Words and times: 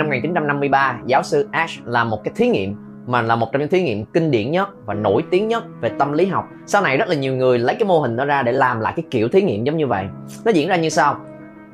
năm 0.00 0.08
1953 0.08 0.98
giáo 1.06 1.22
sư 1.22 1.48
Ash 1.52 1.80
làm 1.84 2.10
một 2.10 2.24
cái 2.24 2.32
thí 2.36 2.48
nghiệm 2.48 2.74
mà 3.06 3.22
là 3.22 3.36
một 3.36 3.52
trong 3.52 3.60
những 3.60 3.70
thí 3.70 3.82
nghiệm 3.82 4.04
kinh 4.04 4.30
điển 4.30 4.50
nhất 4.50 4.68
và 4.86 4.94
nổi 4.94 5.24
tiếng 5.30 5.48
nhất 5.48 5.64
về 5.80 5.90
tâm 5.98 6.12
lý 6.12 6.26
học. 6.26 6.48
Sau 6.66 6.82
này 6.82 6.96
rất 6.96 7.08
là 7.08 7.14
nhiều 7.14 7.36
người 7.36 7.58
lấy 7.58 7.76
cái 7.76 7.88
mô 7.88 8.00
hình 8.00 8.16
đó 8.16 8.24
ra 8.24 8.42
để 8.42 8.52
làm 8.52 8.80
lại 8.80 8.92
cái 8.96 9.04
kiểu 9.10 9.28
thí 9.28 9.42
nghiệm 9.42 9.64
giống 9.64 9.76
như 9.76 9.86
vậy. 9.86 10.06
Nó 10.44 10.50
diễn 10.50 10.68
ra 10.68 10.76
như 10.76 10.88
sau. 10.88 11.16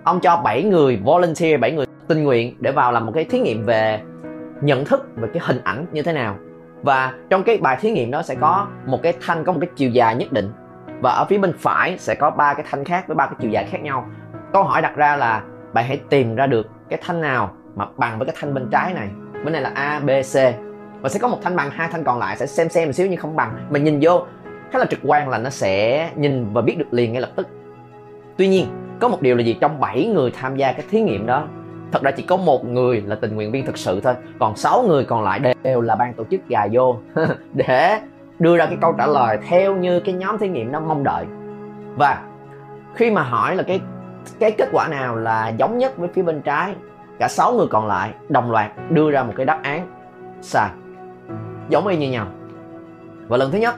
Ông 0.04 0.20
cho 0.20 0.36
7 0.36 0.62
người 0.62 0.96
volunteer 1.04 1.60
7 1.60 1.72
người 1.72 1.86
tình 2.08 2.24
nguyện 2.24 2.56
để 2.60 2.72
vào 2.72 2.92
làm 2.92 3.06
một 3.06 3.12
cái 3.14 3.24
thí 3.24 3.38
nghiệm 3.40 3.64
về 3.64 4.00
nhận 4.60 4.84
thức 4.84 5.08
về 5.16 5.28
cái 5.34 5.42
hình 5.46 5.60
ảnh 5.64 5.86
như 5.92 6.02
thế 6.02 6.12
nào. 6.12 6.36
Và 6.82 7.12
trong 7.30 7.42
cái 7.42 7.58
bài 7.58 7.76
thí 7.80 7.90
nghiệm 7.90 8.10
đó 8.10 8.22
sẽ 8.22 8.34
có 8.34 8.66
một 8.86 9.02
cái 9.02 9.12
thanh, 9.26 9.44
có 9.44 9.52
một 9.52 9.58
cái 9.60 9.70
chiều 9.76 9.90
dài 9.90 10.14
nhất 10.14 10.32
định. 10.32 10.52
Và 11.00 11.10
ở 11.10 11.24
phía 11.24 11.38
bên 11.38 11.52
phải 11.58 11.98
sẽ 11.98 12.14
có 12.14 12.30
ba 12.30 12.54
cái 12.54 12.66
thanh 12.70 12.84
khác 12.84 13.08
với 13.08 13.14
ba 13.14 13.26
cái 13.26 13.34
chiều 13.38 13.50
dài 13.50 13.64
khác 13.70 13.82
nhau. 13.82 14.06
Câu 14.52 14.62
hỏi 14.62 14.82
đặt 14.82 14.96
ra 14.96 15.16
là, 15.16 15.42
bạn 15.72 15.84
hãy 15.88 16.00
tìm 16.10 16.36
ra 16.36 16.46
được 16.46 16.66
cái 16.88 16.98
thanh 17.02 17.20
nào 17.20 17.52
mà 17.76 17.86
bằng 17.96 18.18
với 18.18 18.26
cái 18.26 18.36
thanh 18.40 18.54
bên 18.54 18.68
trái 18.70 18.94
này. 18.94 19.08
Bên 19.44 19.52
này 19.52 19.62
là 19.62 19.72
a, 19.74 20.00
b, 20.00 20.08
c. 20.08 20.34
Và 21.00 21.08
sẽ 21.08 21.18
có 21.18 21.28
một 21.28 21.38
thanh 21.42 21.56
bằng, 21.56 21.70
hai 21.70 21.88
thanh 21.92 22.04
còn 22.04 22.18
lại 22.18 22.36
sẽ 22.36 22.46
xem 22.46 22.68
xem 22.68 22.88
một 22.88 22.92
xíu 22.92 23.06
nhưng 23.06 23.20
không 23.20 23.36
bằng. 23.36 23.66
Mình 23.70 23.84
nhìn 23.84 23.98
vô, 24.02 24.26
khá 24.70 24.78
là 24.78 24.84
trực 24.84 25.00
quan 25.02 25.28
là 25.28 25.38
nó 25.38 25.50
sẽ 25.50 26.10
nhìn 26.16 26.52
và 26.52 26.62
biết 26.62 26.78
được 26.78 26.86
liền 26.90 27.12
ngay 27.12 27.20
lập 27.20 27.30
tức. 27.36 27.48
Tuy 28.36 28.48
nhiên, 28.48 28.66
có 29.00 29.08
một 29.08 29.22
điều 29.22 29.36
là 29.36 29.42
gì? 29.42 29.56
Trong 29.60 29.80
7 29.80 30.06
người 30.06 30.30
tham 30.30 30.56
gia 30.56 30.72
cái 30.72 30.84
thí 30.90 31.00
nghiệm 31.00 31.26
đó, 31.26 31.48
thật 31.92 32.02
ra 32.02 32.10
chỉ 32.10 32.22
có 32.22 32.36
một 32.36 32.64
người 32.64 33.02
là 33.06 33.14
tình 33.14 33.34
nguyện 33.34 33.52
viên 33.52 33.66
thực 33.66 33.78
sự 33.78 34.00
thôi. 34.00 34.14
Còn 34.38 34.56
6 34.56 34.82
người 34.82 35.04
còn 35.04 35.22
lại 35.22 35.40
đều 35.62 35.80
là 35.80 35.94
ban 35.94 36.14
tổ 36.14 36.24
chức 36.30 36.48
gà 36.48 36.66
vô 36.72 36.96
để 37.54 38.00
đưa 38.38 38.56
ra 38.56 38.66
cái 38.66 38.78
câu 38.80 38.94
trả 38.98 39.06
lời 39.06 39.38
theo 39.48 39.76
như 39.76 40.00
cái 40.00 40.14
nhóm 40.14 40.38
thí 40.38 40.48
nghiệm 40.48 40.72
nó 40.72 40.80
mong 40.80 41.04
đợi. 41.04 41.24
Và 41.96 42.22
khi 42.94 43.10
mà 43.10 43.22
hỏi 43.22 43.56
là 43.56 43.62
cái 43.62 43.80
cái 44.38 44.50
kết 44.50 44.68
quả 44.72 44.88
nào 44.88 45.16
là 45.16 45.48
giống 45.48 45.78
nhất 45.78 45.96
với 45.96 46.08
phía 46.14 46.22
bên 46.22 46.42
trái 46.42 46.74
cả 47.18 47.28
6 47.28 47.52
người 47.52 47.66
còn 47.70 47.86
lại 47.86 48.14
đồng 48.28 48.50
loạt 48.50 48.70
đưa 48.90 49.10
ra 49.10 49.22
một 49.22 49.32
cái 49.36 49.46
đáp 49.46 49.60
án. 49.62 49.86
Sai. 50.40 50.70
Giống 51.68 51.86
y 51.86 51.96
như 51.96 52.10
nhau. 52.10 52.26
Và 53.28 53.36
lần 53.36 53.50
thứ 53.50 53.58
nhất 53.58 53.74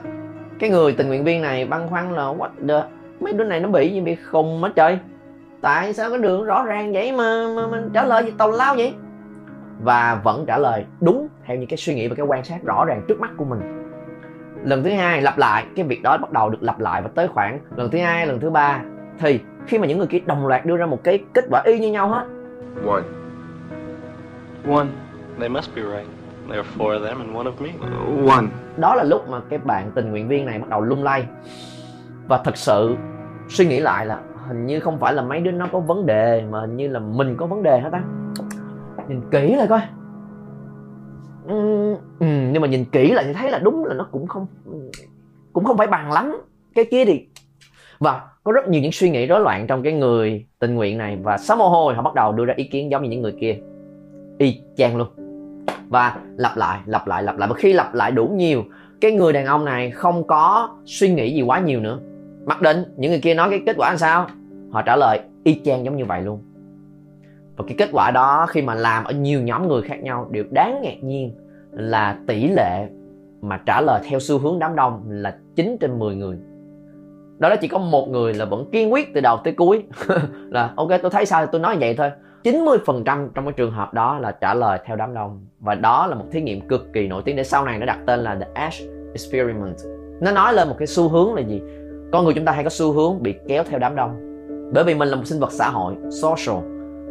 cái 0.59 0.69
người 0.69 0.93
tình 0.93 1.07
nguyện 1.07 1.23
viên 1.23 1.41
này 1.41 1.65
băn 1.65 1.87
khoăn 1.89 2.11
là 2.15 2.23
what 2.23 2.49
the 2.67 2.83
mấy 3.19 3.33
đứa 3.33 3.43
này 3.43 3.59
nó 3.59 3.69
bị 3.69 3.89
gì 3.89 4.01
bị 4.01 4.15
khùng 4.15 4.61
hết 4.61 4.71
trời? 4.75 4.99
Tại 5.61 5.93
sao 5.93 6.09
cái 6.09 6.19
đường 6.19 6.45
rõ 6.45 6.63
ràng 6.63 6.93
vậy 6.93 7.11
mà, 7.11 7.47
mà, 7.55 7.67
mà 7.67 7.83
trả 7.93 8.03
lời 8.03 8.23
gì 8.23 8.33
tào 8.37 8.51
lao 8.51 8.75
vậy? 8.75 8.93
Và 9.83 10.21
vẫn 10.23 10.45
trả 10.47 10.57
lời 10.57 10.85
đúng 11.01 11.27
theo 11.45 11.57
những 11.57 11.69
cái 11.69 11.77
suy 11.77 11.95
nghĩ 11.95 12.07
và 12.07 12.15
cái 12.15 12.25
quan 12.25 12.43
sát 12.43 12.63
rõ 12.63 12.85
ràng 12.85 13.01
trước 13.07 13.19
mắt 13.19 13.29
của 13.37 13.45
mình. 13.45 13.59
Lần 14.63 14.83
thứ 14.83 14.89
hai 14.89 15.21
lặp 15.21 15.37
lại 15.37 15.65
cái 15.75 15.85
việc 15.85 16.03
đó 16.03 16.17
bắt 16.17 16.31
đầu 16.31 16.49
được 16.49 16.63
lặp 16.63 16.79
lại 16.79 17.01
và 17.01 17.09
tới 17.15 17.27
khoảng 17.27 17.59
lần 17.75 17.91
thứ 17.91 17.97
hai 17.97 18.27
lần 18.27 18.39
thứ 18.39 18.49
ba. 18.49 18.81
Thì 19.19 19.39
khi 19.67 19.77
mà 19.77 19.87
những 19.87 19.97
người 19.97 20.07
kia 20.07 20.19
đồng 20.25 20.47
loạt 20.47 20.65
đưa 20.65 20.77
ra 20.77 20.85
một 20.85 21.03
cái 21.03 21.23
kết 21.33 21.45
quả 21.49 21.61
y 21.65 21.79
như 21.79 21.91
nhau 21.91 22.07
hết. 22.07 22.25
One. 22.87 23.18
One. 24.67 24.87
They 25.39 25.49
must 25.49 25.75
be 25.75 25.81
right. 25.81 26.07
There 26.49 26.61
are 26.61 26.69
four 26.77 26.93
of 26.93 27.03
them 27.03 27.19
and 27.19 27.35
one 27.35 27.45
of 27.45 27.61
me. 27.61 27.69
Uh, 27.69 28.29
one. 28.29 28.45
đó 28.77 28.95
là 28.95 29.03
lúc 29.03 29.29
mà 29.29 29.39
cái 29.49 29.59
bạn 29.59 29.91
tình 29.95 30.11
nguyện 30.11 30.27
viên 30.27 30.45
này 30.45 30.59
bắt 30.59 30.69
đầu 30.69 30.81
lung 30.81 31.03
lay 31.03 31.25
và 32.27 32.37
thật 32.43 32.57
sự 32.57 32.95
suy 33.49 33.65
nghĩ 33.65 33.79
lại 33.79 34.05
là 34.05 34.21
hình 34.47 34.65
như 34.65 34.79
không 34.79 34.99
phải 34.99 35.13
là 35.13 35.21
mấy 35.21 35.39
đứa 35.39 35.51
nó 35.51 35.67
có 35.71 35.79
vấn 35.79 36.05
đề 36.05 36.43
mà 36.49 36.61
hình 36.61 36.77
như 36.77 36.87
là 36.87 36.99
mình 36.99 37.35
có 37.37 37.45
vấn 37.45 37.63
đề 37.63 37.79
hết 37.79 37.89
á 37.93 38.03
nhìn 39.07 39.21
kỹ 39.31 39.55
lại 39.55 39.67
coi 39.67 39.81
Ừm, 41.47 41.95
ừm, 42.19 42.53
nhưng 42.53 42.61
mà 42.61 42.67
nhìn 42.67 42.85
kỹ 42.85 43.11
lại 43.11 43.25
thì 43.27 43.33
thấy 43.33 43.51
là 43.51 43.59
đúng 43.59 43.85
là 43.85 43.93
nó 43.93 44.07
cũng 44.11 44.27
không 44.27 44.47
cũng 45.53 45.63
không 45.63 45.77
phải 45.77 45.87
bằng 45.87 46.11
lắm 46.11 46.37
cái 46.75 46.85
kia 46.91 47.05
thì 47.05 47.27
và 47.99 48.21
có 48.43 48.51
rất 48.51 48.67
nhiều 48.67 48.81
những 48.81 48.91
suy 48.91 49.09
nghĩ 49.09 49.25
rối 49.25 49.39
loạn 49.39 49.67
trong 49.67 49.83
cái 49.83 49.93
người 49.93 50.45
tình 50.59 50.75
nguyện 50.75 50.97
này 50.97 51.17
và 51.23 51.37
sáu 51.37 51.57
mồ 51.57 51.69
hôi 51.69 51.93
họ 51.93 52.01
bắt 52.01 52.13
đầu 52.13 52.31
đưa 52.31 52.45
ra 52.45 52.53
ý 52.57 52.63
kiến 52.63 52.91
giống 52.91 53.03
như 53.03 53.09
những 53.09 53.21
người 53.21 53.35
kia 53.41 53.57
y 54.39 54.61
chang 54.77 54.97
luôn. 54.97 55.07
Và 55.89 56.17
lặp 56.37 56.57
lại 56.57 56.79
lặp 56.85 57.07
lại 57.07 57.23
lặp 57.23 57.37
lại. 57.37 57.49
Và 57.49 57.55
khi 57.55 57.73
lặp 57.73 57.93
lại 57.93 58.11
đủ 58.11 58.27
nhiều, 58.27 58.63
cái 59.01 59.11
người 59.11 59.33
đàn 59.33 59.45
ông 59.45 59.65
này 59.65 59.91
không 59.91 60.27
có 60.27 60.69
suy 60.85 61.13
nghĩ 61.13 61.35
gì 61.35 61.41
quá 61.41 61.59
nhiều 61.59 61.79
nữa. 61.79 61.99
Mặc 62.45 62.61
định 62.61 62.83
những 62.97 63.11
người 63.11 63.21
kia 63.21 63.33
nói 63.33 63.49
cái 63.49 63.61
kết 63.65 63.75
quả 63.77 63.89
làm 63.89 63.97
sao? 63.97 64.27
Họ 64.71 64.81
trả 64.81 64.95
lời, 64.95 65.19
y 65.43 65.61
chang 65.65 65.85
giống 65.85 65.97
như 65.97 66.05
vậy 66.05 66.21
luôn. 66.21 66.43
Và 67.57 67.65
cái 67.67 67.75
kết 67.77 67.89
quả 67.91 68.11
đó 68.11 68.45
khi 68.49 68.61
mà 68.61 68.75
làm 68.75 69.03
ở 69.03 69.13
nhiều 69.13 69.41
nhóm 69.41 69.67
người 69.67 69.81
khác 69.81 70.03
nhau 70.03 70.27
điều 70.31 70.43
đáng 70.51 70.81
ngạc 70.81 71.03
nhiên 71.03 71.35
là 71.71 72.17
tỷ 72.27 72.47
lệ 72.47 72.87
mà 73.41 73.59
trả 73.65 73.81
lời 73.81 74.01
theo 74.03 74.19
xu 74.19 74.39
hướng 74.39 74.59
đám 74.59 74.75
đông 74.75 75.03
là 75.09 75.37
9 75.55 75.77
trên 75.79 75.99
10 75.99 76.15
người. 76.15 76.37
Đó 77.39 77.49
là 77.49 77.55
chỉ 77.55 77.67
có 77.67 77.77
một 77.77 78.09
người 78.09 78.33
là 78.33 78.45
vẫn 78.45 78.65
kiên 78.71 78.93
quyết 78.93 79.13
từ 79.13 79.21
đầu 79.21 79.37
tới 79.43 79.53
cuối. 79.53 79.83
Là, 80.49 80.73
ok, 80.75 80.89
tôi 81.01 81.11
thấy 81.11 81.25
sao? 81.25 81.45
Thì 81.45 81.49
tôi 81.51 81.61
nói 81.61 81.77
vậy 81.79 81.95
thôi. 81.97 82.11
90% 82.43 83.29
trong 83.35 83.45
cái 83.45 83.53
trường 83.53 83.71
hợp 83.71 83.93
đó 83.93 84.19
là 84.19 84.31
trả 84.31 84.53
lời 84.53 84.79
theo 84.85 84.95
đám 84.95 85.13
đông. 85.13 85.45
Và 85.59 85.75
đó 85.75 86.07
là 86.07 86.15
một 86.15 86.25
thí 86.31 86.41
nghiệm 86.41 86.67
cực 86.67 86.93
kỳ 86.93 87.07
nổi 87.07 87.21
tiếng 87.25 87.35
để 87.35 87.43
sau 87.43 87.65
này 87.65 87.79
nó 87.79 87.85
đặt 87.85 87.99
tên 88.05 88.19
là 88.19 88.35
The 88.35 88.47
Ash 88.53 88.81
Experiment. 89.13 89.75
Nó 90.21 90.31
nói 90.31 90.53
lên 90.53 90.69
một 90.69 90.75
cái 90.77 90.87
xu 90.87 91.09
hướng 91.09 91.33
là 91.33 91.41
gì? 91.41 91.61
Con 92.11 92.25
người 92.25 92.33
chúng 92.33 92.45
ta 92.45 92.51
hay 92.51 92.63
có 92.63 92.69
xu 92.69 92.91
hướng 92.91 93.23
bị 93.23 93.35
kéo 93.47 93.63
theo 93.69 93.79
đám 93.79 93.95
đông. 93.95 94.19
Bởi 94.73 94.83
vì 94.83 94.95
mình 94.95 95.07
là 95.07 95.15
một 95.15 95.25
sinh 95.25 95.39
vật 95.39 95.51
xã 95.51 95.69
hội, 95.69 95.95
social. 96.21 96.57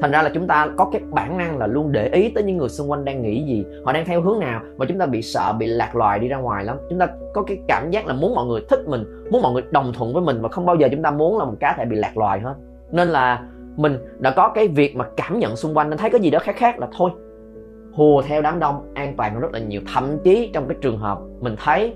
Thành 0.00 0.11
ra 0.11 0.22
là 0.22 0.31
chúng 0.34 0.47
ta 0.47 0.69
có 0.77 0.88
cái 0.93 1.03
bản 1.11 1.38
năng 1.38 1.59
là 1.59 1.67
luôn 1.67 1.93
để 1.93 2.09
ý 2.09 2.31
tới 2.31 2.44
những 2.44 2.56
người 2.56 2.69
xung 2.69 2.91
quanh 2.91 3.05
đang 3.05 3.22
nghĩ 3.22 3.44
gì, 3.44 3.65
họ 3.84 3.93
đang 3.93 4.05
theo 4.05 4.21
hướng 4.21 4.41
nào 4.41 4.61
và 4.77 4.87
chúng 4.88 4.99
ta 4.99 5.06
bị 5.06 5.22
sợ, 5.22 5.53
bị 5.59 5.67
lạc 5.67 5.97
loài 5.97 6.19
đi 6.19 6.28
ra 6.28 6.37
ngoài 6.37 6.65
lắm. 6.65 6.77
Chúng 6.91 6.99
ta 6.99 7.09
có 7.34 7.43
cái 7.43 7.59
cảm 7.69 7.91
giác 7.91 8.06
là 8.06 8.15
muốn 8.15 8.34
mọi 8.34 8.47
người 8.47 8.61
thích 8.69 8.81
mình, 8.87 9.05
muốn 9.31 9.43
mọi 9.43 9.53
người 9.53 9.62
đồng 9.71 9.93
thuận 9.93 10.12
với 10.12 10.22
mình 10.22 10.43
và 10.43 10.49
không 10.49 10.67
bao 10.67 10.77
giờ 10.77 10.88
chúng 10.91 11.03
ta 11.03 11.11
muốn 11.11 11.38
là 11.38 11.44
một 11.44 11.55
cá 11.61 11.75
thể 11.78 11.84
bị 11.84 11.97
lạc 11.97 12.17
loài 12.17 12.41
hết. 12.41 12.55
Nên 12.91 13.09
là 13.09 13.49
mình 13.78 13.99
đã 14.19 14.31
có 14.31 14.49
cái 14.49 14.69
việc 14.69 14.97
mà 14.97 15.05
cảm 15.16 15.39
nhận 15.39 15.56
xung 15.56 15.77
quanh 15.77 15.91
nên 15.91 15.99
thấy 15.99 16.11
có 16.11 16.19
gì 16.19 16.31
đó 16.31 16.39
khác 16.39 16.56
khác 16.56 16.78
là 16.78 16.89
thôi. 16.97 17.11
Hùa 17.93 18.22
theo 18.22 18.43
đám 18.43 18.59
đông, 18.59 18.93
an 18.94 19.15
toàn 19.16 19.34
nó 19.34 19.41
rất 19.41 19.53
là 19.53 19.59
nhiều. 19.59 19.81
Thậm 19.94 20.19
chí 20.25 20.50
trong 20.55 20.69
cái 20.69 20.77
trường 20.81 20.99
hợp 20.99 21.19
mình 21.41 21.55
thấy 21.65 21.94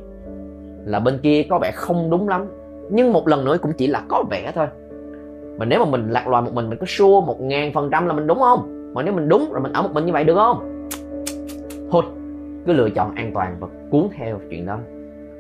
là 0.85 1.01
bên 1.01 1.19
kia 1.23 1.43
có 1.51 1.59
vẻ 1.63 1.71
không 1.75 2.11
đúng 2.11 2.29
lắm, 2.29 2.47
nhưng 2.91 3.13
một 3.13 3.29
lần 3.29 3.45
nữa 3.45 3.59
cũng 3.63 3.73
chỉ 3.73 3.87
là 3.87 4.03
có 4.09 4.25
vẻ 4.31 4.53
thôi. 4.55 4.67
Mà 5.59 5.65
nếu 5.65 5.79
mà 5.79 5.91
mình 5.91 6.11
lạc 6.11 6.29
loài 6.29 6.43
một 6.43 6.51
mình 6.53 6.69
mình 6.71 6.79
có 6.79 6.87
xua 6.89 7.21
một 7.21 7.41
ngàn 7.41 7.73
phần 7.73 7.91
trăm 7.93 8.07
là 8.07 8.13
mình 8.13 8.27
đúng 8.27 8.39
không? 8.39 8.93
Mà 8.95 9.03
nếu 9.03 9.15
mình 9.15 9.29
đúng, 9.29 9.53
rồi 9.53 9.61
mình 9.61 9.73
ở 9.73 9.83
một 9.83 9.91
mình 9.93 10.07
như 10.07 10.13
vậy 10.13 10.25
được 10.25 10.35
không? 10.35 10.89
Thôi, 11.91 12.03
cứ 12.67 12.73
lựa 12.73 12.91
chọn 12.91 13.15
an 13.15 13.31
toàn 13.35 13.57
và 13.61 13.69
cuốn 13.91 14.09
theo 14.17 14.41
chuyện 14.51 14.67
đó. 14.67 14.79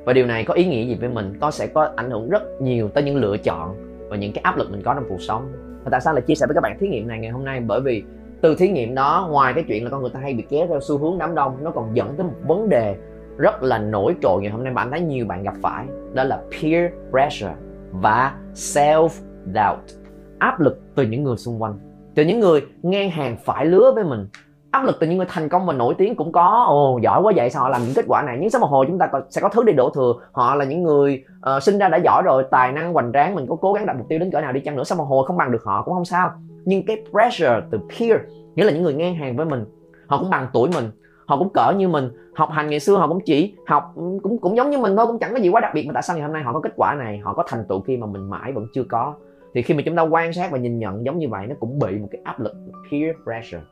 Và 0.05 0.13
điều 0.13 0.27
này 0.27 0.45
có 0.45 0.55
ý 0.55 0.65
nghĩa 0.65 0.85
gì 0.87 0.97
với 1.01 1.09
mình? 1.09 1.37
Có 1.41 1.51
sẽ 1.51 1.67
có 1.67 1.91
ảnh 1.97 2.11
hưởng 2.11 2.31
rất 2.31 2.43
nhiều 2.61 2.89
tới 2.89 3.05
những 3.05 3.17
lựa 3.17 3.37
chọn 3.37 3.75
và 4.09 4.17
những 4.17 4.33
cái 4.33 4.43
áp 4.43 4.57
lực 4.57 4.71
mình 4.71 4.83
có 4.85 4.95
trong 4.95 5.05
cuộc 5.09 5.21
sống 5.21 5.53
và 5.85 5.91
tại 5.91 6.01
sao 6.01 6.15
lại 6.15 6.23
chia 6.23 6.35
sẻ 6.35 6.47
với 6.47 6.55
các 6.55 6.61
bạn 6.61 6.79
thí 6.81 6.89
nghiệm 6.89 7.09
này 7.09 7.19
ngày 7.19 7.31
hôm 7.31 7.45
nay? 7.45 7.61
Bởi 7.61 7.81
vì 7.81 8.03
từ 8.41 8.55
thí 8.55 8.69
nghiệm 8.69 8.95
đó, 8.95 9.29
ngoài 9.31 9.53
cái 9.55 9.65
chuyện 9.69 9.85
là 9.85 9.91
con 9.91 10.01
người 10.01 10.11
ta 10.11 10.21
hay 10.21 10.35
bị 10.35 10.45
kéo 10.49 10.67
theo 10.67 10.81
xu 10.81 10.99
hướng 10.99 11.19
đám 11.19 11.35
đông, 11.35 11.65
nó 11.65 11.71
còn 11.71 11.97
dẫn 11.97 12.15
tới 12.17 12.27
một 12.27 12.35
vấn 12.47 12.69
đề 12.69 12.97
rất 13.39 13.63
là 13.63 13.79
nổi 13.79 14.15
trội 14.23 14.43
ngày 14.43 14.51
hôm 14.51 14.65
nay 14.65 14.73
bạn 14.73 14.91
thấy 14.91 15.01
nhiều 15.01 15.27
bạn 15.27 15.43
gặp 15.43 15.55
phải, 15.63 15.87
đó 16.15 16.25
là 16.25 16.43
peer 16.51 16.93
pressure 17.11 17.55
và 17.93 18.35
self 18.55 19.09
doubt 19.47 19.91
áp 20.39 20.61
lực 20.61 20.81
từ 20.95 21.03
những 21.03 21.25
người 21.25 21.37
xung 21.37 21.63
quanh, 21.63 21.79
từ 22.15 22.25
những 22.25 22.41
người 22.41 22.61
ngang 22.83 23.11
hàng 23.11 23.37
phải 23.45 23.67
lứa 23.67 23.93
với 23.95 24.05
mình 24.05 24.27
áp 24.73 24.85
lực 24.85 24.97
từ 25.01 25.07
những 25.07 25.17
người 25.17 25.27
thành 25.29 25.49
công 25.49 25.67
và 25.67 25.73
nổi 25.73 25.95
tiếng 25.99 26.17
cũng 26.17 26.33
có. 26.33 26.65
Ồ 26.69 26.99
giỏi 27.03 27.23
quá 27.23 27.33
vậy 27.37 27.51
sao 27.51 27.63
họ 27.63 27.69
làm 27.69 27.83
những 27.85 27.95
kết 27.95 28.05
quả 28.09 28.23
này? 28.23 28.37
Nhưng 28.41 28.51
sau 28.51 28.61
một 28.61 28.67
hồi 28.67 28.87
chúng 28.89 28.99
ta 28.99 29.11
sẽ 29.31 29.41
có 29.41 29.49
thứ 29.49 29.63
để 29.63 29.73
đổ 29.73 29.91
thừa. 29.91 30.15
Họ 30.33 30.55
là 30.55 30.65
những 30.65 30.83
người 30.83 31.25
uh, 31.57 31.63
sinh 31.63 31.79
ra 31.79 31.89
đã 31.89 31.97
giỏi 31.97 32.23
rồi 32.23 32.45
tài 32.51 32.73
năng 32.73 32.93
hoành 32.93 33.13
tráng 33.13 33.35
mình 33.35 33.47
có 33.49 33.57
cố 33.61 33.73
gắng 33.73 33.87
đặt 33.87 33.97
mục 33.97 34.07
tiêu 34.09 34.19
đến 34.19 34.31
cỡ 34.31 34.41
nào 34.41 34.53
đi 34.53 34.61
chăng 34.61 34.77
nữa 34.77 34.85
sau 34.85 34.99
một 34.99 35.05
hồi 35.05 35.27
không 35.27 35.37
bằng 35.37 35.53
được 35.53 35.65
họ 35.65 35.83
cũng 35.83 35.95
không 35.95 36.05
sao. 36.05 36.31
Nhưng 36.65 36.87
cái 36.87 37.05
pressure 37.11 37.61
từ 37.71 37.79
peer 37.79 38.21
nghĩa 38.55 38.65
là 38.65 38.73
những 38.73 38.83
người 38.83 38.95
ngang 38.95 39.15
hàng 39.15 39.37
với 39.37 39.47
mình 39.47 39.65
họ 40.07 40.19
cũng 40.19 40.31
bằng 40.31 40.47
tuổi 40.53 40.71
mình 40.75 40.91
họ 41.27 41.39
cũng 41.39 41.49
cỡ 41.55 41.73
như 41.77 41.89
mình. 41.89 42.11
Học 42.35 42.51
hành 42.53 42.71
ngày 42.71 42.81
xưa 42.81 42.97
họ 42.97 43.09
cũng 43.09 43.21
chỉ 43.25 43.55
học 43.67 43.93
cũng 44.23 44.39
cũng 44.41 44.57
giống 44.57 44.71
như 44.71 44.79
mình 44.79 44.97
thôi 44.97 45.07
cũng 45.07 45.19
chẳng 45.19 45.33
có 45.33 45.39
gì 45.39 45.49
quá 45.49 45.61
đặc 45.61 45.73
biệt 45.75 45.87
mà 45.87 45.93
tại 45.95 46.03
sao 46.03 46.17
ngày 46.17 46.25
hôm 46.27 46.33
nay 46.33 46.43
họ 46.43 46.53
có 46.53 46.61
kết 46.61 46.73
quả 46.77 46.95
này? 46.95 47.19
Họ 47.19 47.35
có 47.35 47.45
thành 47.47 47.65
tựu 47.69 47.81
khi 47.81 47.97
mà 47.97 48.07
mình 48.07 48.31
mãi 48.31 48.53
vẫn 48.53 48.67
chưa 48.75 48.85
có. 48.85 49.15
Thì 49.55 49.63
khi 49.63 49.75
mà 49.75 49.83
chúng 49.85 49.97
ta 49.97 50.03
quan 50.03 50.33
sát 50.33 50.51
và 50.51 50.59
nhìn 50.59 50.79
nhận 50.79 51.05
giống 51.05 51.19
như 51.19 51.29
vậy 51.29 51.47
nó 51.47 51.55
cũng 51.61 51.79
bị 51.79 51.99
một 51.99 52.09
cái 52.11 52.21
áp 52.25 52.41
lực 52.41 52.53
peer 52.91 53.17
pressure 53.25 53.63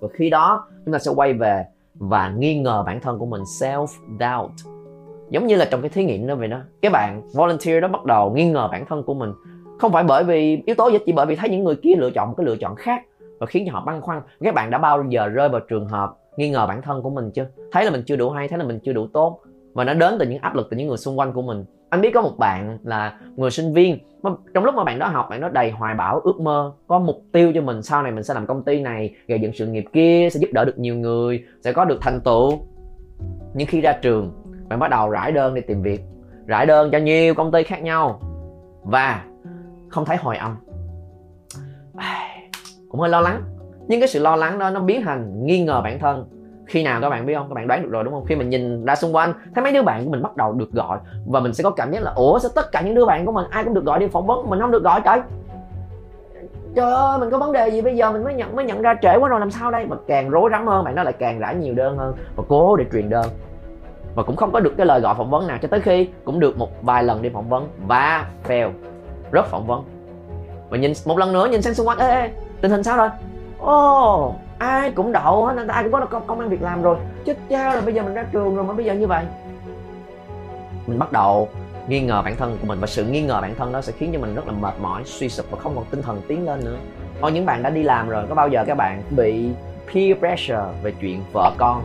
và 0.00 0.08
khi 0.12 0.30
đó, 0.30 0.68
chúng 0.84 0.92
ta 0.92 0.98
sẽ 0.98 1.10
quay 1.16 1.32
về 1.32 1.64
và 1.94 2.34
nghi 2.38 2.60
ngờ 2.60 2.82
bản 2.86 3.00
thân 3.00 3.18
của 3.18 3.26
mình 3.26 3.42
self 3.42 3.86
doubt 4.20 4.78
giống 5.30 5.46
như 5.46 5.56
là 5.56 5.64
trong 5.70 5.80
cái 5.80 5.90
thí 5.90 6.04
nghiệm 6.04 6.26
đó 6.26 6.34
vậy 6.34 6.48
đó. 6.48 6.58
Cái 6.82 6.90
bạn 6.90 7.22
volunteer 7.34 7.82
đó 7.82 7.88
bắt 7.88 8.04
đầu 8.04 8.30
nghi 8.30 8.50
ngờ 8.50 8.68
bản 8.72 8.84
thân 8.88 9.02
của 9.02 9.14
mình. 9.14 9.32
Không 9.78 9.92
phải 9.92 10.04
bởi 10.04 10.24
vì 10.24 10.62
yếu 10.66 10.74
tố 10.74 10.90
gì, 10.90 10.98
chỉ 11.06 11.12
bởi 11.12 11.26
vì 11.26 11.36
thấy 11.36 11.50
những 11.50 11.64
người 11.64 11.76
kia 11.76 11.92
lựa 11.98 12.10
chọn 12.10 12.28
một 12.28 12.34
cái 12.36 12.46
lựa 12.46 12.56
chọn 12.56 12.76
khác 12.76 13.02
và 13.38 13.46
khiến 13.46 13.64
cho 13.66 13.72
họ 13.72 13.84
băn 13.84 14.00
khoăn. 14.00 14.20
Các 14.40 14.54
bạn 14.54 14.70
đã 14.70 14.78
bao 14.78 15.04
giờ 15.08 15.28
rơi 15.28 15.48
vào 15.48 15.60
trường 15.60 15.88
hợp 15.88 16.16
nghi 16.36 16.50
ngờ 16.50 16.66
bản 16.66 16.82
thân 16.82 17.02
của 17.02 17.10
mình 17.10 17.30
chưa? 17.30 17.46
Thấy 17.72 17.84
là 17.84 17.90
mình 17.90 18.02
chưa 18.06 18.16
đủ 18.16 18.30
hay, 18.30 18.48
thấy 18.48 18.58
là 18.58 18.64
mình 18.64 18.78
chưa 18.84 18.92
đủ 18.92 19.06
tốt. 19.12 19.40
Và 19.72 19.84
nó 19.84 19.94
đến 19.94 20.16
từ 20.18 20.26
những 20.26 20.38
áp 20.38 20.54
lực 20.54 20.68
từ 20.70 20.76
những 20.76 20.88
người 20.88 20.96
xung 20.96 21.18
quanh 21.18 21.32
của 21.32 21.42
mình 21.42 21.64
anh 21.90 22.00
biết 22.00 22.10
có 22.14 22.22
một 22.22 22.38
bạn 22.38 22.78
là 22.84 23.18
người 23.36 23.50
sinh 23.50 23.72
viên, 23.72 23.98
mà 24.22 24.30
trong 24.54 24.64
lúc 24.64 24.74
mà 24.74 24.84
bạn 24.84 24.98
đó 24.98 25.06
học, 25.06 25.26
bạn 25.30 25.40
đó 25.40 25.48
đầy 25.48 25.70
hoài 25.70 25.94
bão, 25.94 26.20
ước 26.20 26.40
mơ, 26.40 26.72
có 26.86 26.98
mục 26.98 27.22
tiêu 27.32 27.52
cho 27.54 27.60
mình, 27.60 27.82
sau 27.82 28.02
này 28.02 28.12
mình 28.12 28.24
sẽ 28.24 28.34
làm 28.34 28.46
công 28.46 28.62
ty 28.62 28.80
này, 28.80 29.14
gây 29.28 29.40
dựng 29.40 29.52
sự 29.54 29.66
nghiệp 29.66 29.84
kia, 29.92 30.28
sẽ 30.32 30.40
giúp 30.40 30.48
đỡ 30.52 30.64
được 30.64 30.78
nhiều 30.78 30.96
người, 30.96 31.44
sẽ 31.64 31.72
có 31.72 31.84
được 31.84 31.98
thành 32.00 32.20
tựu. 32.20 32.60
Nhưng 33.54 33.66
khi 33.66 33.80
ra 33.80 33.92
trường, 34.02 34.32
bạn 34.68 34.78
bắt 34.78 34.90
đầu 34.90 35.10
rải 35.10 35.32
đơn 35.32 35.54
đi 35.54 35.60
tìm 35.60 35.82
việc, 35.82 36.00
rải 36.46 36.66
đơn 36.66 36.90
cho 36.90 36.98
nhiều 36.98 37.34
công 37.34 37.52
ty 37.52 37.62
khác 37.62 37.82
nhau, 37.82 38.20
và 38.82 39.24
không 39.88 40.04
thấy 40.04 40.16
hồi 40.16 40.36
âm. 40.36 40.56
Cũng 42.88 43.00
hơi 43.00 43.10
lo 43.10 43.20
lắng. 43.20 43.42
Nhưng 43.88 44.00
cái 44.00 44.08
sự 44.08 44.20
lo 44.20 44.36
lắng 44.36 44.58
đó, 44.58 44.70
nó 44.70 44.80
biến 44.80 45.02
thành 45.02 45.46
nghi 45.46 45.64
ngờ 45.64 45.80
bản 45.84 45.98
thân 45.98 46.28
khi 46.68 46.82
nào 46.82 47.00
các 47.00 47.10
bạn 47.10 47.26
biết 47.26 47.34
không? 47.34 47.48
Các 47.48 47.54
bạn 47.54 47.68
đoán 47.68 47.82
được 47.82 47.88
rồi 47.90 48.04
đúng 48.04 48.12
không? 48.14 48.24
Khi 48.24 48.34
mình 48.34 48.50
nhìn 48.50 48.84
ra 48.84 48.94
xung 48.94 49.16
quanh 49.16 49.32
thấy 49.54 49.64
mấy 49.64 49.72
đứa 49.72 49.82
bạn 49.82 50.04
của 50.04 50.10
mình 50.10 50.22
bắt 50.22 50.36
đầu 50.36 50.52
được 50.52 50.72
gọi. 50.72 50.98
Và 51.26 51.40
mình 51.40 51.54
sẽ 51.54 51.64
có 51.64 51.70
cảm 51.70 51.92
giác 51.92 52.02
là 52.02 52.12
ủa 52.16 52.38
sao 52.38 52.50
tất 52.54 52.72
cả 52.72 52.80
những 52.80 52.94
đứa 52.94 53.04
bạn 53.04 53.26
của 53.26 53.32
mình 53.32 53.46
ai 53.50 53.64
cũng 53.64 53.74
được 53.74 53.84
gọi 53.84 53.98
đi 53.98 54.08
phỏng 54.08 54.26
vấn 54.26 54.50
mình 54.50 54.60
không 54.60 54.70
được 54.70 54.82
gọi 54.82 55.00
trời? 55.04 55.20
Trời 56.74 56.92
ơi 56.92 57.18
mình 57.18 57.30
có 57.30 57.38
vấn 57.38 57.52
đề 57.52 57.68
gì 57.68 57.82
bây 57.82 57.96
giờ? 57.96 58.12
Mình 58.12 58.24
mới 58.24 58.34
nhận 58.34 58.56
mới 58.56 58.64
nhận 58.64 58.82
ra 58.82 58.94
trễ 59.02 59.16
quá 59.18 59.28
rồi 59.28 59.40
làm 59.40 59.50
sao 59.50 59.70
đây? 59.70 59.86
Mà 59.86 59.96
càng 60.06 60.30
rối 60.30 60.50
rắm 60.52 60.66
hơn 60.66 60.84
bạn 60.84 60.94
nó 60.94 61.02
lại 61.02 61.12
càng 61.12 61.38
rải 61.38 61.54
nhiều 61.54 61.74
đơn 61.74 61.98
hơn. 61.98 62.14
Và 62.36 62.44
cố 62.48 62.76
để 62.76 62.84
truyền 62.92 63.10
đơn. 63.10 63.26
Và 64.14 64.22
cũng 64.22 64.36
không 64.36 64.52
có 64.52 64.60
được 64.60 64.74
cái 64.76 64.86
lời 64.86 65.00
gọi 65.00 65.14
phỏng 65.14 65.30
vấn 65.30 65.46
nào. 65.46 65.58
Cho 65.62 65.68
tới 65.68 65.80
khi 65.80 66.08
cũng 66.24 66.40
được 66.40 66.58
một 66.58 66.68
vài 66.82 67.04
lần 67.04 67.22
đi 67.22 67.28
phỏng 67.28 67.48
vấn 67.48 67.68
và 67.86 68.26
fail. 68.48 68.70
Rớt 69.32 69.46
phỏng 69.46 69.66
vấn. 69.66 69.84
Và 70.70 70.76
nhìn 70.78 70.92
một 71.06 71.18
lần 71.18 71.32
nữa 71.32 71.48
nhìn 71.50 71.62
sang 71.62 71.74
xung 71.74 71.88
quanh 71.88 71.98
ê, 71.98 72.08
ê 72.08 72.30
tình 72.60 72.70
hình 72.70 72.82
sao 72.82 72.96
rồi? 72.96 73.08
Ồ 73.58 74.26
oh, 74.26 74.34
ai 74.58 74.90
cũng 74.90 75.12
đậu 75.12 75.46
hết 75.46 75.66
ai 75.68 75.82
cũng 75.82 75.92
có 75.92 76.06
công, 76.06 76.26
công 76.26 76.40
ăn 76.40 76.48
việc 76.48 76.62
làm 76.62 76.82
rồi. 76.82 76.96
Chết 77.24 77.36
cha 77.48 77.72
rồi 77.72 77.82
bây 77.82 77.94
giờ 77.94 78.02
mình 78.02 78.14
ra 78.14 78.24
trường 78.32 78.56
rồi 78.56 78.64
mà 78.64 78.74
bây 78.74 78.84
giờ 78.84 78.94
như 78.94 79.06
vậy. 79.06 79.24
Mình 80.86 80.98
bắt 80.98 81.12
đầu 81.12 81.48
nghi 81.88 82.00
ngờ 82.00 82.22
bản 82.24 82.36
thân 82.36 82.58
của 82.60 82.66
mình 82.66 82.80
và 82.80 82.86
sự 82.86 83.04
nghi 83.04 83.22
ngờ 83.22 83.38
bản 83.40 83.54
thân 83.54 83.72
đó 83.72 83.80
sẽ 83.80 83.92
khiến 83.92 84.10
cho 84.12 84.18
mình 84.18 84.34
rất 84.34 84.46
là 84.46 84.52
mệt 84.52 84.74
mỏi 84.80 85.02
suy 85.04 85.28
sụp 85.28 85.50
và 85.50 85.58
không 85.58 85.74
còn 85.76 85.84
tinh 85.90 86.02
thần 86.02 86.22
tiến 86.28 86.46
lên 86.46 86.64
nữa. 86.64 86.76
Còn 87.20 87.34
những 87.34 87.46
bạn 87.46 87.62
đã 87.62 87.70
đi 87.70 87.82
làm 87.82 88.08
rồi 88.08 88.26
có 88.28 88.34
bao 88.34 88.48
giờ 88.48 88.64
các 88.66 88.74
bạn 88.74 89.02
bị 89.10 89.48
peer 89.94 90.18
pressure 90.18 90.64
về 90.82 90.92
chuyện 91.00 91.22
vợ 91.32 91.52
con? 91.58 91.82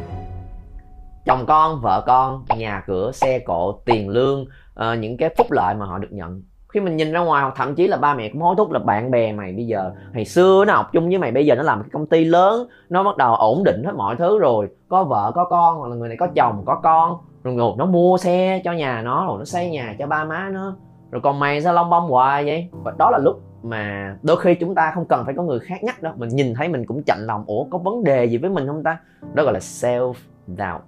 Chồng 1.26 1.46
con 1.48 1.82
vợ 1.82 2.04
con 2.08 2.46
nhà 2.58 2.84
cửa 2.88 3.12
xe 3.12 3.40
cộ 3.40 3.82
tiền 3.86 4.10
lương 4.10 4.42
uh, 4.42 5.00
những 5.00 5.18
cái 5.18 5.30
phúc 5.38 5.48
lợi 5.52 5.76
mà 5.76 5.86
họ 5.86 5.98
được 5.98 6.12
nhận? 6.12 6.44
Khi 6.74 6.80
mình 6.80 6.98
nhìn 6.98 7.12
ra 7.12 7.20
ngoài 7.20 7.44
hoặc 7.44 7.54
thậm 7.58 7.76
chí 7.76 7.88
là 7.88 7.98
ba 7.98 8.14
mẹ 8.14 8.30
cũng 8.30 8.42
hối 8.42 8.56
thúc 8.58 8.72
là 8.72 8.80
bạn 8.80 9.12
bè 9.12 9.32
mày 9.32 9.54
bây 9.54 9.68
giờ 9.68 9.92
ngày 10.14 10.26
xưa 10.26 10.66
nó 10.68 10.74
học 10.74 10.90
chung 10.94 11.10
với 11.10 11.18
mày, 11.18 11.32
bây 11.32 11.46
giờ 11.46 11.56
nó 11.56 11.64
làm 11.64 11.82
cái 11.82 11.90
công 11.94 12.06
ty 12.06 12.26
lớn, 12.26 12.68
nó 12.90 13.04
bắt 13.04 13.18
đầu 13.18 13.36
ổn 13.36 13.64
định 13.64 13.84
hết 13.86 13.92
mọi 13.96 14.16
thứ 14.16 14.40
rồi. 14.40 14.68
Có 14.88 15.04
vợ, 15.04 15.32
có 15.36 15.46
con, 15.46 15.78
hoặc 15.78 15.88
là 15.88 15.96
người 15.96 16.08
này 16.08 16.18
có 16.18 16.28
chồng, 16.36 16.64
có 16.66 16.76
con. 16.76 17.18
Rồi 17.44 17.56
rồi 17.56 17.74
nó 17.78 17.86
mua 17.86 18.18
xe 18.18 18.62
cho 18.64 18.72
nhà 18.72 19.02
nó, 19.02 19.26
rồi 19.28 19.40
nó 19.40 19.46
xây 19.46 19.70
nhà 19.70 19.96
cho 20.00 20.08
ba 20.08 20.24
má 20.24 20.50
nó. 20.54 20.76
Rồi 21.12 21.22
còn 21.22 21.40
mày 21.40 21.62
sao 21.62 21.74
long 21.74 21.90
bông 21.90 22.10
hoài 22.10 22.46
vậy? 22.46 22.68
Và 22.72 22.94
đó 22.98 23.10
là 23.12 23.18
lúc 23.18 23.42
mà 23.64 24.16
đôi 24.24 24.38
khi 24.38 24.56
chúng 24.56 24.76
ta 24.76 24.92
không 24.96 25.06
cần 25.06 25.26
phải 25.26 25.34
có 25.34 25.44
người 25.44 25.60
khác 25.60 25.84
nhắc 25.84 26.02
đâu. 26.02 26.14
Mình 26.18 26.30
nhìn 26.30 26.54
thấy 26.54 26.68
mình 26.68 26.86
cũng 26.86 27.04
chạnh 27.04 27.20
lòng. 27.26 27.44
Ủa, 27.48 27.64
có 27.64 27.78
vấn 27.78 28.04
đề 28.04 28.26
gì 28.26 28.38
với 28.38 28.50
mình 28.50 28.68
không 28.68 28.84
ta? 28.84 28.98
Đó 29.34 29.44
gọi 29.44 29.54
là 29.54 29.60
self 29.60 30.14
doubt 30.48 30.84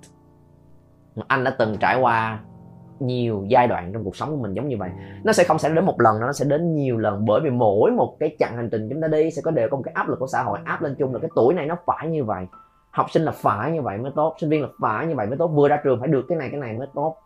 anh 1.27 1.43
đã 1.43 1.51
từng 1.51 1.77
trải 1.79 1.99
qua 2.01 2.39
nhiều 2.99 3.45
giai 3.47 3.67
đoạn 3.67 3.93
trong 3.93 4.03
cuộc 4.03 4.15
sống 4.15 4.29
của 4.29 4.41
mình 4.41 4.53
giống 4.53 4.67
như 4.67 4.77
vậy. 4.77 4.89
Nó 5.23 5.33
sẽ 5.33 5.43
không 5.43 5.59
xảy 5.59 5.71
đến 5.75 5.85
một 5.85 6.01
lần 6.01 6.19
nó 6.19 6.33
sẽ 6.33 6.45
đến 6.45 6.75
nhiều 6.75 6.97
lần. 6.97 7.25
Bởi 7.25 7.41
vì 7.43 7.49
mỗi 7.49 7.91
một 7.91 8.17
cái 8.19 8.35
chặng 8.39 8.55
hành 8.55 8.69
trình 8.69 8.89
chúng 8.89 9.01
ta 9.01 9.07
đi 9.07 9.31
sẽ 9.31 9.41
có 9.41 9.51
đều 9.51 9.69
có 9.69 9.77
một 9.77 9.83
cái 9.85 9.91
áp 9.93 10.09
lực 10.09 10.19
của 10.19 10.27
xã 10.27 10.43
hội. 10.43 10.59
Áp 10.63 10.81
lên 10.81 10.95
chung 10.99 11.13
là 11.13 11.19
cái 11.19 11.29
tuổi 11.35 11.53
này 11.53 11.65
nó 11.65 11.75
phải 11.85 12.07
như 12.07 12.23
vậy. 12.23 12.45
Học 12.91 13.11
sinh 13.11 13.23
là 13.23 13.31
phải 13.31 13.71
như 13.71 13.81
vậy 13.81 13.97
mới 13.97 14.11
tốt. 14.15 14.35
Sinh 14.41 14.49
viên 14.49 14.61
là 14.61 14.67
phải 14.81 15.07
như 15.07 15.15
vậy 15.15 15.27
mới 15.27 15.37
tốt. 15.37 15.47
Vừa 15.47 15.67
ra 15.67 15.79
trường 15.83 15.99
phải 15.99 16.07
được 16.07 16.25
cái 16.29 16.37
này 16.37 16.49
cái 16.51 16.59
này 16.59 16.73
mới 16.73 16.87
tốt. 16.95 17.17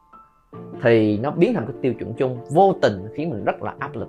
Thì 0.84 1.18
nó 1.18 1.32
biến 1.32 1.54
thành 1.54 1.66
cái 1.66 1.76
tiêu 1.82 1.94
chuẩn 1.94 2.14
chung. 2.14 2.38
Vô 2.52 2.74
tình 2.82 3.08
khiến 3.16 3.30
mình 3.30 3.44
rất 3.44 3.64
là 3.64 3.74
áp 3.80 3.96
lực. 3.96 4.08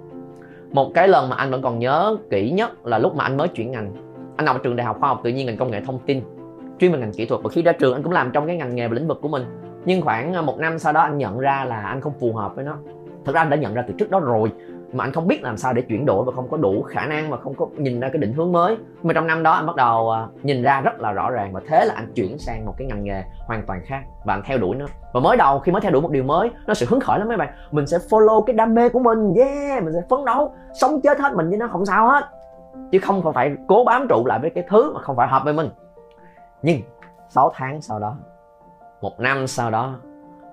Một 0.70 0.90
cái 0.94 1.08
lần 1.08 1.28
mà 1.28 1.36
anh 1.36 1.50
vẫn 1.50 1.62
còn 1.62 1.78
nhớ 1.78 2.16
kỹ 2.30 2.50
nhất 2.50 2.86
là 2.86 2.98
lúc 2.98 3.14
mà 3.14 3.24
anh 3.24 3.36
mới 3.36 3.48
chuyển 3.48 3.70
ngành. 3.70 3.92
Anh 4.36 4.46
học 4.46 4.56
ở 4.56 4.60
trường 4.62 4.76
đại 4.76 4.86
học 4.86 4.96
khoa 5.00 5.08
học 5.08 5.20
tự 5.24 5.30
nhiên 5.30 5.46
ngành 5.46 5.56
công 5.56 5.70
nghệ 5.70 5.80
thông 5.86 5.98
tin 6.06 6.22
chuyên 6.78 6.92
về 6.92 6.98
ngành 6.98 7.12
kỹ 7.12 7.26
thuật. 7.26 7.42
Và 7.42 7.50
khi 7.50 7.62
ra 7.62 7.72
trường 7.72 7.94
anh 7.94 8.02
cũng 8.02 8.12
làm 8.12 8.30
trong 8.32 8.46
cái 8.46 8.56
ngành 8.56 8.74
nghề 8.74 8.88
và 8.88 8.94
lĩnh 8.94 9.08
vực 9.08 9.18
của 9.22 9.28
mình 9.28 9.42
nhưng 9.84 10.02
khoảng 10.02 10.34
à, 10.34 10.42
một 10.42 10.58
năm 10.58 10.78
sau 10.78 10.92
đó 10.92 11.00
anh 11.00 11.18
nhận 11.18 11.38
ra 11.38 11.64
là 11.64 11.80
anh 11.80 12.00
không 12.00 12.12
phù 12.20 12.32
hợp 12.32 12.54
với 12.56 12.64
nó. 12.64 12.76
Thực 13.24 13.34
ra 13.34 13.40
anh 13.40 13.50
đã 13.50 13.56
nhận 13.56 13.74
ra 13.74 13.84
từ 13.88 13.94
trước 13.98 14.10
đó 14.10 14.20
rồi, 14.20 14.52
mà 14.92 15.04
anh 15.04 15.12
không 15.12 15.26
biết 15.26 15.42
làm 15.42 15.56
sao 15.56 15.72
để 15.72 15.82
chuyển 15.82 16.06
đổi 16.06 16.24
và 16.24 16.32
không 16.32 16.48
có 16.50 16.56
đủ 16.56 16.82
khả 16.82 17.06
năng 17.06 17.30
và 17.30 17.36
không 17.36 17.54
có 17.54 17.66
nhìn 17.76 18.00
ra 18.00 18.08
cái 18.08 18.18
định 18.18 18.32
hướng 18.32 18.52
mới. 18.52 18.76
Mà 19.02 19.14
trong 19.14 19.26
năm 19.26 19.42
đó 19.42 19.52
anh 19.52 19.66
bắt 19.66 19.76
đầu 19.76 20.10
à, 20.10 20.26
nhìn 20.42 20.62
ra 20.62 20.80
rất 20.80 21.00
là 21.00 21.12
rõ 21.12 21.30
ràng 21.30 21.52
và 21.52 21.60
thế 21.68 21.84
là 21.84 21.94
anh 21.94 22.12
chuyển 22.14 22.38
sang 22.38 22.66
một 22.66 22.74
cái 22.78 22.86
ngành 22.86 23.04
nghề 23.04 23.22
hoàn 23.46 23.66
toàn 23.66 23.80
khác 23.86 24.02
và 24.24 24.34
anh 24.34 24.42
theo 24.44 24.58
đuổi 24.58 24.76
nó. 24.76 24.86
Và 25.12 25.20
mới 25.20 25.36
đầu 25.36 25.58
khi 25.58 25.72
mới 25.72 25.80
theo 25.80 25.92
đuổi 25.92 26.02
một 26.02 26.10
điều 26.10 26.24
mới, 26.24 26.50
nó 26.66 26.74
sự 26.74 26.86
hứng 26.88 27.00
khởi 27.00 27.18
lắm 27.18 27.28
mấy 27.28 27.36
bạn. 27.36 27.48
Mình 27.70 27.86
sẽ 27.86 27.98
follow 27.98 28.42
cái 28.42 28.54
đam 28.54 28.74
mê 28.74 28.88
của 28.88 28.98
mình, 28.98 29.34
yeah, 29.34 29.82
mình 29.82 29.92
sẽ 29.94 30.00
phấn 30.10 30.24
đấu, 30.24 30.54
sống 30.80 31.00
chết 31.00 31.20
hết 31.20 31.34
mình 31.34 31.48
với 31.48 31.58
nó 31.58 31.68
không 31.68 31.86
sao 31.86 32.08
hết. 32.08 32.24
Chứ 32.92 32.98
không 32.98 33.32
phải 33.34 33.56
cố 33.68 33.84
bám 33.84 34.06
trụ 34.08 34.26
lại 34.26 34.38
với 34.38 34.50
cái 34.50 34.64
thứ 34.68 34.92
mà 34.94 35.00
không 35.00 35.16
phải 35.16 35.28
hợp 35.28 35.44
với 35.44 35.54
mình. 35.54 35.68
Nhưng 36.62 36.80
6 37.28 37.52
tháng 37.54 37.80
sau 37.80 37.98
đó 37.98 38.16
một 39.00 39.20
năm 39.20 39.46
sau 39.46 39.70
đó, 39.70 39.98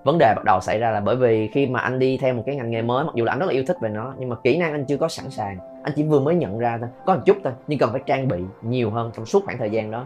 vấn 0.04 0.18
đề 0.18 0.34
bắt 0.36 0.44
đầu 0.46 0.60
xảy 0.62 0.80
ra 0.80 0.92
là 0.92 1.00
bởi 1.00 1.16
vì 1.16 1.48
khi 1.48 1.68
mà 1.68 1.80
anh 1.80 2.00
đi 2.00 2.18
theo 2.18 2.34
một 2.34 2.44
cái 2.46 2.56
ngành 2.56 2.70
nghề 2.70 2.82
mới, 2.82 3.04
mặc 3.04 3.16
dù 3.16 3.26
là 3.26 3.34
anh 3.34 3.40
rất 3.40 3.46
là 3.46 3.52
yêu 3.52 3.64
thích 3.68 3.78
về 3.82 3.90
nó, 3.90 4.14
nhưng 4.18 4.30
mà 4.30 4.36
kỹ 4.44 4.58
năng 4.58 4.72
anh 4.72 4.86
chưa 4.86 4.98
có 4.98 5.08
sẵn 5.08 5.30
sàng. 5.30 5.58
Anh 5.84 5.94
chỉ 5.96 6.04
vừa 6.04 6.20
mới 6.20 6.36
nhận 6.36 6.60
ra 6.60 6.78
thôi, 6.78 6.90
có 7.06 7.16
một 7.16 7.22
chút 7.26 7.38
thôi, 7.44 7.54
nhưng 7.68 7.80
cần 7.80 7.92
phải 7.92 8.02
trang 8.06 8.28
bị 8.28 8.38
nhiều 8.62 8.92
hơn 8.92 9.12
trong 9.16 9.26
suốt 9.26 9.46
khoảng 9.46 9.58
thời 9.58 9.70
gian 9.70 9.92
đó. 9.92 10.06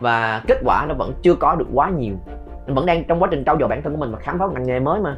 Và 0.00 0.42
kết 0.46 0.58
quả 0.64 0.86
nó 0.88 0.94
vẫn 0.94 1.12
chưa 1.22 1.34
có 1.34 1.54
được 1.54 1.66
quá 1.74 1.90
nhiều. 1.90 2.14
Anh 2.66 2.74
vẫn 2.74 2.86
đang 2.86 3.04
trong 3.04 3.22
quá 3.22 3.28
trình 3.30 3.44
trau 3.44 3.56
dồi 3.60 3.68
bản 3.68 3.82
thân 3.82 3.92
của 3.92 4.00
mình 4.00 4.12
và 4.12 4.18
khám 4.18 4.38
phá 4.38 4.46
ngành 4.54 4.66
nghề 4.66 4.80
mới 4.80 5.00
mà. 5.00 5.16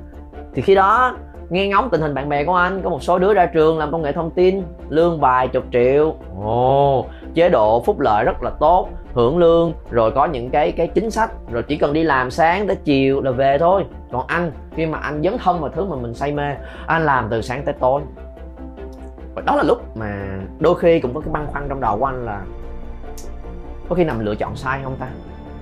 Thì 0.55 0.63
khi 0.63 0.75
đó 0.75 1.17
nghe 1.51 1.69
ngóng 1.69 1.91
tình 1.91 2.01
hình 2.01 2.15
bạn 2.15 2.29
bè 2.29 2.45
của 2.45 2.55
anh, 2.55 2.83
có 2.83 2.91
một 2.91 3.03
số 3.03 3.19
đứa 3.19 3.35
ra 3.35 3.47
trường 3.47 3.79
làm 3.79 3.93
công 3.93 4.03
nghệ 4.03 4.13
thông 4.13 4.31
tin, 4.31 4.63
lương 4.89 5.21
vài 5.21 5.49
chục 5.49 5.65
triệu. 5.73 6.15
Ồ, 6.43 7.07
chế 7.35 7.49
độ 7.49 7.83
phúc 7.83 8.01
lợi 8.01 8.25
rất 8.25 8.43
là 8.43 8.51
tốt, 8.51 8.89
hưởng 9.15 9.39
lương, 9.39 9.73
rồi 9.91 10.11
có 10.11 10.27
những 10.27 10.51
cái 10.51 10.73
cái 10.73 10.87
chính 10.87 11.11
sách, 11.11 11.31
rồi 11.51 11.63
chỉ 11.63 11.77
cần 11.77 11.93
đi 11.93 12.03
làm 12.03 12.31
sáng 12.31 12.67
tới 12.67 12.77
chiều 12.77 13.21
là 13.21 13.31
về 13.31 13.59
thôi. 13.59 13.85
Còn 14.13 14.27
anh, 14.27 14.53
khi 14.75 14.87
mà 14.87 14.99
anh 14.99 15.23
dấn 15.23 15.39
thân 15.39 15.61
vào 15.61 15.71
thứ 15.71 15.85
mà 15.85 15.97
mình 15.97 16.15
say 16.15 16.33
mê, 16.33 16.55
anh 16.87 17.07
làm 17.07 17.29
từ 17.31 17.43
sáng 17.43 17.63
tới 17.65 17.75
tối. 17.81 18.03
Và 19.35 19.43
đó 19.47 19.57
là 19.57 19.63
lúc 19.63 19.97
mà 19.97 20.39
đôi 20.59 20.75
khi 20.75 21.01
cũng 21.01 21.15
có 21.15 21.21
cái 21.21 21.31
băn 21.33 21.47
khoăn 21.47 21.67
trong 21.69 21.81
đầu 21.81 21.99
của 21.99 22.07
anh 22.07 22.25
là, 22.25 22.41
có 23.89 23.95
khi 23.95 24.05
nào 24.05 24.17
mình 24.17 24.27
lựa 24.27 24.35
chọn 24.35 24.57
sai 24.57 24.81
không 24.85 24.97
ta? 24.97 25.07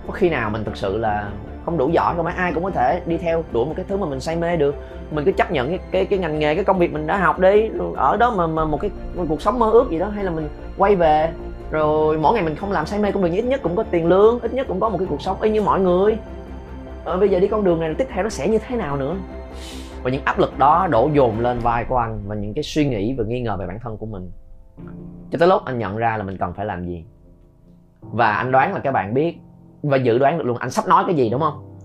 Có 0.06 0.12
khi 0.12 0.30
nào 0.30 0.50
mình 0.50 0.64
thực 0.64 0.76
sự 0.76 0.98
là 0.98 1.28
không 1.66 1.78
đủ 1.78 1.88
giỏi 1.88 2.14
không 2.16 2.24
phải 2.24 2.34
ai 2.34 2.52
cũng 2.52 2.64
có 2.64 2.70
thể 2.70 3.00
đi 3.06 3.16
theo 3.16 3.44
đuổi 3.52 3.66
một 3.66 3.72
cái 3.76 3.84
thứ 3.88 3.96
mà 3.96 4.06
mình 4.06 4.20
say 4.20 4.36
mê 4.36 4.56
được. 4.56 4.74
Mình 5.10 5.24
cứ 5.24 5.32
chấp 5.32 5.50
nhận 5.50 5.68
cái 5.68 5.78
cái, 5.90 6.06
cái 6.06 6.18
ngành 6.18 6.38
nghề 6.38 6.54
cái 6.54 6.64
công 6.64 6.78
việc 6.78 6.92
mình 6.92 7.06
đã 7.06 7.16
học 7.16 7.38
đi 7.38 7.70
ở 7.96 8.16
đó 8.16 8.34
mà, 8.36 8.46
mà 8.46 8.64
một 8.64 8.80
cái 8.80 8.90
một 9.14 9.24
cuộc 9.28 9.42
sống 9.42 9.58
mơ 9.58 9.70
ước 9.70 9.90
gì 9.90 9.98
đó 9.98 10.08
hay 10.08 10.24
là 10.24 10.30
mình 10.30 10.48
quay 10.76 10.96
về 10.96 11.30
rồi 11.70 12.18
mỗi 12.18 12.34
ngày 12.34 12.42
mình 12.42 12.56
không 12.56 12.72
làm 12.72 12.86
say 12.86 13.00
mê 13.00 13.12
cũng 13.12 13.22
được 13.22 13.28
nhưng 13.32 13.44
ít 13.44 13.48
nhất 13.48 13.60
cũng 13.62 13.76
có 13.76 13.82
tiền 13.82 14.06
lương 14.06 14.40
ít 14.40 14.54
nhất 14.54 14.66
cũng 14.68 14.80
có 14.80 14.88
một 14.88 14.98
cái 14.98 15.06
cuộc 15.10 15.22
sống 15.22 15.42
y 15.42 15.50
như 15.50 15.62
mọi 15.62 15.80
người. 15.80 16.18
Ờ, 17.04 17.16
bây 17.16 17.28
giờ 17.28 17.40
đi 17.40 17.48
con 17.48 17.64
đường 17.64 17.80
này 17.80 17.94
tiếp 17.94 18.06
theo 18.10 18.22
nó 18.22 18.28
sẽ 18.28 18.48
như 18.48 18.58
thế 18.58 18.76
nào 18.76 18.96
nữa? 18.96 19.16
Và 20.02 20.10
những 20.10 20.22
áp 20.24 20.38
lực 20.38 20.58
đó 20.58 20.88
đổ 20.90 21.10
dồn 21.12 21.40
lên 21.40 21.58
vai 21.58 21.84
của 21.84 21.96
anh 21.96 22.20
và 22.26 22.34
những 22.34 22.54
cái 22.54 22.64
suy 22.64 22.86
nghĩ 22.86 23.14
và 23.18 23.24
nghi 23.24 23.40
ngờ 23.40 23.56
về 23.56 23.66
bản 23.66 23.78
thân 23.82 23.96
của 23.96 24.06
mình. 24.06 24.30
Cho 25.30 25.38
tới 25.38 25.48
lúc 25.48 25.64
anh 25.64 25.78
nhận 25.78 25.96
ra 25.96 26.16
là 26.16 26.22
mình 26.22 26.38
cần 26.38 26.52
phải 26.54 26.66
làm 26.66 26.86
gì. 26.86 27.04
Và 28.00 28.32
anh 28.32 28.52
đoán 28.52 28.74
là 28.74 28.80
các 28.80 28.92
bạn 28.92 29.14
biết 29.14 29.38
và 29.88 29.96
dự 29.96 30.18
đoán 30.18 30.38
được 30.38 30.44
luôn. 30.44 30.56
Anh 30.56 30.70
sắp 30.70 30.88
nói 30.88 31.04
cái 31.06 31.16
gì, 31.16 31.30
đúng 31.30 31.40
không? 31.40 31.78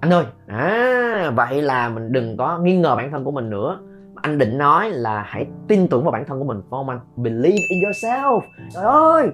Anh 0.00 0.12
ơi 0.12 0.24
à 0.46 1.32
vậy 1.36 1.62
là 1.62 1.88
mình 1.88 2.12
đừng 2.12 2.36
có 2.36 2.58
nghi 2.58 2.76
ngờ 2.76 2.96
bản 2.96 3.10
thân 3.10 3.24
của 3.24 3.30
mình 3.30 3.50
nữa. 3.50 3.78
Anh 4.14 4.38
định 4.38 4.58
nói 4.58 4.90
là 4.90 5.24
hãy 5.26 5.46
tin 5.68 5.88
tưởng 5.88 6.02
vào 6.02 6.12
bản 6.12 6.24
thân 6.26 6.38
của 6.38 6.44
mình, 6.44 6.60
phải 6.60 6.68
không 6.70 6.88
anh? 6.88 7.00
Believe 7.16 7.58
in 7.68 7.78
yourself. 7.80 8.40
Trời 8.74 8.84
ơi, 8.84 9.28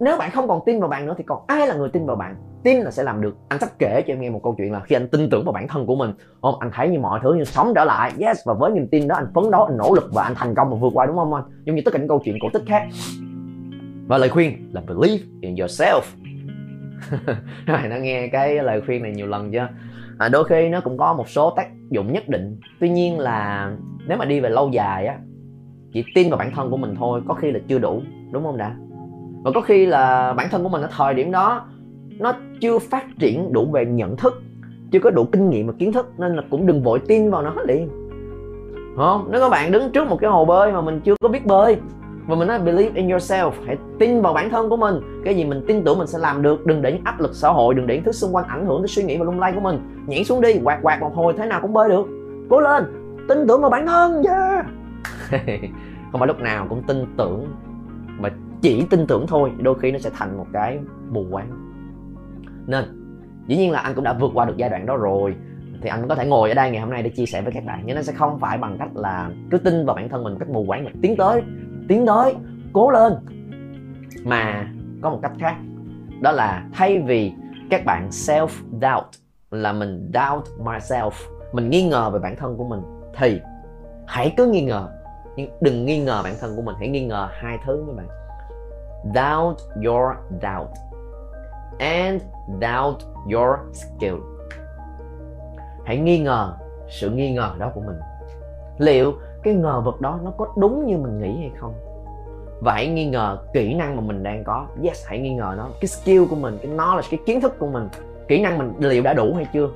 nếu 0.00 0.16
bạn 0.18 0.30
không 0.30 0.48
còn 0.48 0.60
tin 0.66 0.80
vào 0.80 0.88
bạn 0.88 1.06
nữa 1.06 1.14
thì 1.18 1.24
còn 1.24 1.44
ai 1.46 1.66
là 1.66 1.74
người 1.74 1.88
tin 1.88 2.06
vào 2.06 2.16
bạn? 2.16 2.36
Tin 2.62 2.80
là 2.80 2.90
sẽ 2.90 3.02
làm 3.02 3.20
được. 3.20 3.36
Anh 3.48 3.60
sắp 3.60 3.68
kể 3.78 4.02
cho 4.06 4.12
em 4.12 4.20
nghe 4.20 4.30
một 4.30 4.40
câu 4.42 4.54
chuyện 4.58 4.72
là 4.72 4.80
khi 4.80 4.96
anh 4.96 5.08
tin 5.08 5.30
tưởng 5.30 5.44
vào 5.44 5.52
bản 5.52 5.68
thân 5.68 5.86
của 5.86 5.96
mình 5.96 6.12
không? 6.42 6.54
Anh 6.60 6.70
thấy 6.74 6.88
như 6.88 6.98
mọi 6.98 7.20
thứ 7.22 7.34
như 7.34 7.44
sống 7.44 7.72
trở 7.74 7.84
lại. 7.84 8.12
Yes, 8.18 8.38
và 8.44 8.54
với 8.54 8.70
niềm 8.70 8.88
tin 8.88 9.08
đó, 9.08 9.14
anh 9.16 9.26
phấn 9.34 9.50
đấu, 9.50 9.64
anh 9.64 9.76
nỗ 9.76 9.94
lực 9.94 10.10
và 10.12 10.22
anh 10.22 10.34
thành 10.34 10.54
công 10.54 10.70
và 10.70 10.76
vượt 10.80 10.90
qua, 10.94 11.06
đúng 11.06 11.16
không 11.16 11.34
anh? 11.34 11.44
Giống 11.64 11.76
như 11.76 11.82
tất 11.84 11.90
cả 11.90 11.98
những 11.98 12.08
câu 12.08 12.20
chuyện 12.24 12.36
cổ 12.42 12.48
tích 12.52 12.62
khác. 12.66 12.82
Và 14.06 14.18
lời 14.18 14.28
khuyên 14.28 14.70
là 14.72 14.82
believe 14.88 15.24
in 15.40 15.54
yourself. 15.54 16.00
rồi 17.66 17.78
nó 17.90 17.96
nghe 17.96 18.28
cái 18.28 18.54
lời 18.62 18.80
khuyên 18.86 19.02
này 19.02 19.12
nhiều 19.12 19.26
lần 19.26 19.52
chưa? 19.52 19.68
À, 20.18 20.28
đôi 20.28 20.44
khi 20.44 20.68
nó 20.68 20.80
cũng 20.80 20.98
có 20.98 21.14
một 21.14 21.28
số 21.28 21.50
tác 21.50 21.68
dụng 21.90 22.12
nhất 22.12 22.28
định. 22.28 22.60
Tuy 22.80 22.88
nhiên 22.88 23.18
là 23.18 23.70
nếu 24.06 24.18
mà 24.18 24.24
đi 24.24 24.40
về 24.40 24.48
lâu 24.48 24.70
dài 24.70 25.06
á 25.06 25.18
chỉ 25.92 26.04
tin 26.14 26.30
vào 26.30 26.38
bản 26.38 26.50
thân 26.54 26.70
của 26.70 26.76
mình 26.76 26.94
thôi 26.98 27.20
có 27.28 27.34
khi 27.34 27.50
là 27.50 27.60
chưa 27.68 27.78
đủ 27.78 28.02
đúng 28.32 28.44
không 28.44 28.56
đã? 28.56 28.74
Và 29.44 29.50
có 29.54 29.60
khi 29.60 29.86
là 29.86 30.32
bản 30.32 30.48
thân 30.50 30.62
của 30.62 30.68
mình 30.68 30.82
ở 30.82 30.88
thời 30.96 31.14
điểm 31.14 31.30
đó 31.30 31.66
nó 32.18 32.32
chưa 32.60 32.78
phát 32.78 33.04
triển 33.18 33.52
đủ 33.52 33.70
về 33.72 33.86
nhận 33.86 34.16
thức 34.16 34.42
chưa 34.90 34.98
có 34.98 35.10
đủ 35.10 35.24
kinh 35.24 35.50
nghiệm 35.50 35.66
và 35.66 35.72
kiến 35.78 35.92
thức 35.92 36.12
nên 36.18 36.36
là 36.36 36.42
cũng 36.50 36.66
đừng 36.66 36.82
vội 36.82 37.00
tin 37.08 37.30
vào 37.30 37.42
nó 37.42 37.54
liền. 37.66 37.88
Không? 38.96 39.28
Nếu 39.30 39.40
các 39.40 39.48
bạn 39.48 39.72
đứng 39.72 39.92
trước 39.92 40.08
một 40.08 40.16
cái 40.20 40.30
hồ 40.30 40.44
bơi 40.44 40.72
mà 40.72 40.80
mình 40.80 41.00
chưa 41.04 41.14
có 41.20 41.28
biết 41.28 41.46
bơi 41.46 41.76
và 42.26 42.36
mình 42.36 42.48
nói 42.48 42.58
believe 42.58 42.90
in 42.94 43.08
yourself, 43.08 43.50
hãy 43.66 43.76
tin 43.98 44.22
vào 44.22 44.32
bản 44.32 44.50
thân 44.50 44.68
của 44.68 44.76
mình. 44.76 45.22
Cái 45.24 45.34
gì 45.36 45.44
mình 45.44 45.64
tin 45.68 45.84
tưởng 45.84 45.98
mình 45.98 46.06
sẽ 46.06 46.18
làm 46.18 46.42
được, 46.42 46.66
đừng 46.66 46.82
để 46.82 46.92
những 46.92 47.04
áp 47.04 47.20
lực 47.20 47.34
xã 47.34 47.48
hội, 47.48 47.74
đừng 47.74 47.86
để 47.86 47.94
những 47.94 48.04
thứ 48.04 48.12
xung 48.12 48.34
quanh 48.34 48.44
ảnh 48.48 48.66
hưởng 48.66 48.80
tới 48.82 48.88
suy 48.88 49.02
nghĩ 49.02 49.16
và 49.16 49.24
lung 49.24 49.40
lay 49.40 49.52
của 49.52 49.60
mình. 49.60 49.78
Nhảy 50.06 50.24
xuống 50.24 50.40
đi, 50.40 50.60
quạt 50.64 50.78
quạt 50.82 51.00
một 51.00 51.12
hồi, 51.14 51.34
thế 51.36 51.46
nào 51.46 51.60
cũng 51.60 51.72
bơi 51.72 51.88
được. 51.88 52.06
Cố 52.50 52.60
lên, 52.60 52.84
tin 53.28 53.38
tưởng 53.48 53.60
vào 53.60 53.70
bản 53.70 53.86
thân, 53.86 54.22
yeah. 54.22 54.66
Không 56.12 56.18
phải 56.18 56.26
lúc 56.26 56.40
nào 56.40 56.66
cũng 56.68 56.82
tin 56.82 57.06
tưởng, 57.16 57.46
mà 58.18 58.30
chỉ 58.62 58.86
tin 58.90 59.06
tưởng 59.06 59.26
thôi, 59.28 59.50
đôi 59.58 59.78
khi 59.78 59.92
nó 59.92 59.98
sẽ 59.98 60.10
thành 60.14 60.36
một 60.36 60.46
cái 60.52 60.78
mù 61.10 61.24
quáng. 61.30 61.50
Nên, 62.66 62.84
dĩ 63.46 63.56
nhiên 63.56 63.72
là 63.72 63.80
anh 63.80 63.94
cũng 63.94 64.04
đã 64.04 64.12
vượt 64.12 64.30
qua 64.34 64.44
được 64.44 64.56
giai 64.56 64.70
đoạn 64.70 64.86
đó 64.86 64.96
rồi. 64.96 65.34
Thì 65.82 65.88
anh 65.88 66.08
có 66.08 66.14
thể 66.14 66.26
ngồi 66.26 66.48
ở 66.48 66.54
đây 66.54 66.70
ngày 66.70 66.80
hôm 66.80 66.90
nay 66.90 67.02
để 67.02 67.10
chia 67.10 67.26
sẻ 67.26 67.42
với 67.42 67.52
các 67.52 67.64
bạn, 67.64 67.82
nhưng 67.84 67.96
nó 67.96 68.02
sẽ 68.02 68.12
không 68.12 68.38
phải 68.38 68.58
bằng 68.58 68.76
cách 68.78 68.96
là 68.96 69.30
cứ 69.50 69.58
tin 69.58 69.86
vào 69.86 69.96
bản 69.96 70.08
thân 70.08 70.24
mình 70.24 70.32
một 70.32 70.38
cách 70.38 70.48
mù 70.48 70.64
quáng 70.68 70.84
mà 70.84 70.90
tiến 71.02 71.16
tới 71.16 71.42
tiến 71.88 72.06
tới 72.06 72.34
cố 72.72 72.90
lên. 72.90 73.14
Mà 74.24 74.66
có 75.02 75.10
một 75.10 75.18
cách 75.22 75.32
khác, 75.38 75.56
đó 76.20 76.32
là 76.32 76.64
thay 76.72 76.98
vì 76.98 77.32
các 77.70 77.84
bạn 77.84 78.08
self 78.10 78.48
doubt 78.72 79.06
là 79.50 79.72
mình 79.72 80.12
doubt 80.14 80.46
myself, 80.58 81.10
mình 81.52 81.70
nghi 81.70 81.88
ngờ 81.88 82.10
về 82.10 82.18
bản 82.18 82.36
thân 82.36 82.56
của 82.56 82.64
mình, 82.64 82.80
thì 83.14 83.40
hãy 84.06 84.34
cứ 84.36 84.46
nghi 84.46 84.64
ngờ. 84.64 84.88
Nhưng 85.36 85.50
đừng 85.60 85.84
nghi 85.84 86.04
ngờ 86.04 86.20
bản 86.24 86.34
thân 86.40 86.56
của 86.56 86.62
mình, 86.62 86.74
hãy 86.78 86.88
nghi 86.88 87.06
ngờ 87.06 87.28
hai 87.32 87.58
thứ 87.66 87.84
các 87.86 87.96
bạn. 87.96 88.08
Doubt 89.04 89.58
your 89.84 90.16
doubt 90.42 90.70
and 91.78 92.22
doubt 92.48 93.00
your 93.32 93.56
skill. 93.72 94.14
Hãy 95.84 95.96
nghi 95.96 96.18
ngờ 96.18 96.54
sự 96.88 97.10
nghi 97.10 97.34
ngờ 97.34 97.50
đó 97.58 97.70
của 97.74 97.80
mình. 97.80 97.96
Liệu 98.78 99.12
cái 99.46 99.54
ngờ 99.54 99.80
vực 99.84 100.00
đó 100.00 100.18
nó 100.24 100.30
có 100.30 100.48
đúng 100.56 100.86
như 100.86 100.98
mình 100.98 101.18
nghĩ 101.18 101.40
hay 101.40 101.50
không? 101.56 101.74
Và 102.60 102.72
hãy 102.72 102.88
nghi 102.88 103.06
ngờ 103.06 103.38
kỹ 103.52 103.74
năng 103.74 103.96
mà 103.96 104.02
mình 104.02 104.22
đang 104.22 104.44
có. 104.44 104.66
Yes, 104.82 105.06
hãy 105.06 105.18
nghi 105.18 105.34
ngờ 105.34 105.54
nó. 105.56 105.68
Cái 105.80 105.88
skill 105.88 106.24
của 106.30 106.36
mình, 106.36 106.58
cái 106.62 106.72
knowledge, 106.72 107.02
cái 107.10 107.20
kiến 107.26 107.40
thức 107.40 107.58
của 107.58 107.66
mình, 107.66 107.88
kỹ 108.28 108.42
năng 108.42 108.58
mình 108.58 108.72
liệu 108.78 109.02
đã 109.02 109.14
đủ 109.14 109.34
hay 109.36 109.46
chưa? 109.52 109.68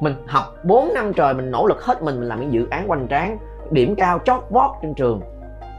Mình 0.00 0.14
học 0.26 0.44
4 0.64 0.94
năm 0.94 1.12
trời, 1.12 1.34
mình 1.34 1.50
nỗ 1.50 1.66
lực 1.66 1.82
hết 1.82 2.02
mình 2.02 2.20
mình 2.20 2.28
làm 2.28 2.40
những 2.40 2.52
dự 2.52 2.66
án 2.70 2.88
hoành 2.88 3.08
tráng, 3.08 3.38
điểm 3.70 3.94
cao, 3.94 4.18
chót 4.24 4.40
vót 4.50 4.70
trên 4.82 4.94
trường. 4.94 5.20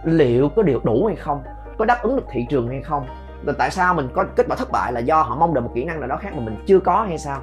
Liệu 0.04 0.50
có 0.50 0.62
điều 0.62 0.80
đủ 0.84 1.06
hay 1.06 1.16
không? 1.16 1.42
Có 1.78 1.86
đáp 1.86 1.98
ứng 2.04 2.16
được 2.16 2.26
thị 2.30 2.46
trường 2.50 2.68
hay 2.68 2.82
không? 2.82 3.06
Rồi 3.46 3.56
tại 3.58 3.72
sao 3.72 3.94
mình 3.94 4.08
có 4.14 4.26
kết 4.36 4.46
quả 4.50 4.56
thất 4.56 4.72
bại 4.72 4.92
là 4.92 5.00
do 5.00 5.22
họ 5.22 5.36
mong 5.36 5.54
đợi 5.54 5.62
một 5.62 5.72
kỹ 5.76 5.86
năng 5.86 6.00
nào 6.00 6.10
đó 6.10 6.18
khác 6.18 6.30
mà 6.36 6.40
mình 6.40 6.56
chưa 6.66 6.80
có 6.80 7.04
hay 7.04 7.18
sao? 7.18 7.40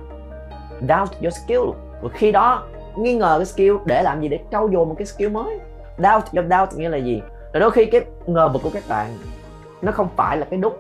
Doubt 0.81 1.23
your 1.23 1.35
skill. 1.35 1.63
Và 2.03 2.09
khi 2.13 2.33
đó, 2.33 2.63
nghi 2.97 3.15
ngờ 3.15 3.35
cái 3.39 3.47
skill 3.47 3.77
để 3.85 4.03
làm 4.03 4.21
gì 4.21 4.29
để 4.29 4.39
trau 4.51 4.71
dồi 4.73 4.87
một 4.87 4.95
cái 4.99 5.07
skill 5.07 5.29
mới 5.29 5.59
doubt 6.03 6.25
self 6.33 6.49
doubt 6.49 6.79
nghĩa 6.79 6.89
là 6.89 6.97
gì? 6.97 7.23
Là 7.53 7.61
đôi 7.61 7.71
khi 7.71 7.85
cái 7.85 8.01
ngờ 8.27 8.49
vực 8.49 8.63
của 8.63 8.71
các 8.75 8.83
bạn, 8.89 9.19
nó 9.83 9.93
không 9.93 10.09
phải 10.17 10.37
là 10.37 10.47
cái 10.51 10.59
đúng 10.61 10.77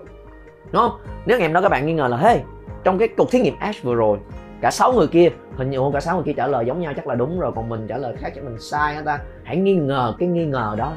đúng 0.72 0.82
không? 0.82 0.98
Nếu 1.26 1.38
ngày 1.38 1.48
hôm 1.48 1.54
đó 1.54 1.60
các 1.60 1.68
bạn 1.68 1.86
nghi 1.86 1.92
ngờ 1.92 2.08
là, 2.08 2.16
hey, 2.16 2.40
trong 2.84 2.98
cái 2.98 3.08
cuộc 3.16 3.30
thí 3.30 3.40
nghiệm 3.40 3.58
Ash 3.58 3.82
vừa 3.82 3.94
rồi, 3.94 4.18
cả 4.60 4.70
sáu 4.70 4.92
người 4.92 5.06
kia, 5.06 5.28
hình 5.56 5.70
như 5.70 5.78
cả 5.92 6.00
sáu 6.00 6.14
người 6.14 6.24
kia 6.24 6.32
trả 6.32 6.46
lời 6.46 6.66
giống 6.66 6.80
nhau 6.80 6.92
chắc 6.96 7.06
là 7.06 7.14
đúng 7.14 7.40
rồi, 7.40 7.52
còn 7.56 7.68
mình 7.68 7.86
trả 7.88 7.98
lời 7.98 8.14
khác 8.18 8.32
chắc 8.34 8.44
mình 8.44 8.58
sai 8.60 8.94
hả 8.94 9.02
ta? 9.02 9.18
Hãy 9.44 9.56
nghi 9.56 9.74
ngờ 9.74 10.14
cái 10.18 10.28
nghi 10.28 10.46
ngờ 10.46 10.74
đó. 10.78 10.92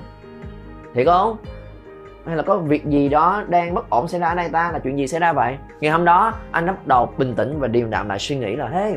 Thì 0.94 1.06
không? 1.06 1.38
Hay 2.26 2.36
là 2.36 2.44
có 2.44 2.58
việc 2.58 2.86
gì 2.86 3.10
đó 3.10 3.44
đang 3.48 3.74
bất 3.74 3.90
ổn 3.90 4.08
xảy 4.08 4.20
ra 4.20 4.28
ở 4.28 4.36
đây 4.36 4.50
ta? 4.50 4.72
Là 4.72 4.80
chuyện 4.80 4.98
gì 4.98 5.08
xảy 5.08 5.20
ra 5.20 5.34
vậy? 5.34 5.58
Ngày 5.82 5.92
hôm 5.92 6.06
đó, 6.06 6.34
anh 6.52 6.66
bắt 6.66 6.88
đầu 6.88 7.10
bình 7.18 7.36
tĩnh 7.36 7.60
và 7.60 7.68
điềm 7.68 7.90
đạm 7.90 8.10
lại 8.10 8.20
suy 8.20 8.36
nghĩ 8.36 8.56
là, 8.56 8.68
hey 8.68 8.96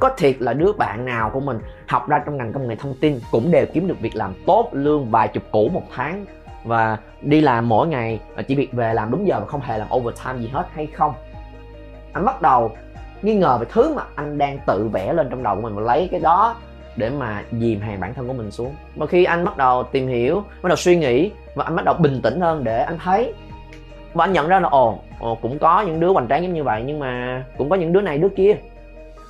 có 0.00 0.10
thiệt 0.16 0.36
là 0.38 0.52
đứa 0.52 0.72
bạn 0.72 1.04
nào 1.04 1.30
của 1.30 1.40
mình 1.40 1.58
học 1.86 2.08
ra 2.08 2.22
trong 2.26 2.36
ngành 2.36 2.52
công 2.52 2.68
nghệ 2.68 2.76
thông 2.76 2.94
tin 3.00 3.20
cũng 3.30 3.50
đều 3.50 3.66
kiếm 3.66 3.88
được 3.88 4.00
việc 4.00 4.16
làm 4.16 4.34
tốt 4.46 4.68
lương 4.72 5.10
vài 5.10 5.28
chục 5.28 5.42
củ 5.50 5.68
một 5.68 5.82
tháng 5.94 6.26
và 6.64 6.98
đi 7.20 7.40
làm 7.40 7.68
mỗi 7.68 7.86
ngày 7.86 8.20
à, 8.36 8.42
chỉ 8.42 8.54
việc 8.54 8.72
về 8.72 8.94
làm 8.94 9.10
đúng 9.10 9.26
giờ 9.26 9.40
mà 9.40 9.46
không 9.46 9.60
hề 9.60 9.78
làm 9.78 9.88
overtime 9.94 10.38
gì 10.38 10.48
hết 10.48 10.66
hay 10.74 10.86
không? 10.86 11.12
Anh 12.12 12.24
bắt 12.24 12.42
đầu 12.42 12.70
nghi 13.22 13.34
ngờ 13.34 13.58
về 13.60 13.66
thứ 13.72 13.94
mà 13.94 14.02
anh 14.14 14.38
đang 14.38 14.58
tự 14.66 14.88
vẽ 14.92 15.12
lên 15.12 15.30
trong 15.30 15.42
đầu 15.42 15.56
của 15.56 15.62
mình 15.62 15.74
và 15.74 15.82
lấy 15.82 16.08
cái 16.10 16.20
đó 16.20 16.56
để 16.96 17.10
mà 17.10 17.42
dìm 17.52 17.80
hàng 17.80 18.00
bản 18.00 18.14
thân 18.14 18.28
của 18.28 18.34
mình 18.34 18.50
xuống. 18.50 18.74
Và 18.96 19.06
khi 19.06 19.24
anh 19.24 19.44
bắt 19.44 19.56
đầu 19.56 19.82
tìm 19.82 20.08
hiểu 20.08 20.42
bắt 20.62 20.68
đầu 20.68 20.76
suy 20.76 20.96
nghĩ 20.96 21.30
và 21.54 21.64
anh 21.64 21.76
bắt 21.76 21.84
đầu 21.84 21.94
bình 21.94 22.20
tĩnh 22.22 22.40
hơn 22.40 22.64
để 22.64 22.82
anh 22.82 22.98
thấy 23.04 23.34
và 24.14 24.24
anh 24.24 24.32
nhận 24.32 24.48
ra 24.48 24.60
là 24.60 24.68
ồ, 24.68 24.98
ồ 25.20 25.34
cũng 25.34 25.58
có 25.58 25.80
những 25.80 26.00
đứa 26.00 26.08
hoành 26.08 26.28
tráng 26.28 26.42
giống 26.42 26.54
như 26.54 26.64
vậy 26.64 26.82
nhưng 26.86 26.98
mà 26.98 27.44
cũng 27.58 27.70
có 27.70 27.76
những 27.76 27.92
đứa 27.92 28.00
này 28.00 28.18
đứa 28.18 28.28
kia 28.28 28.56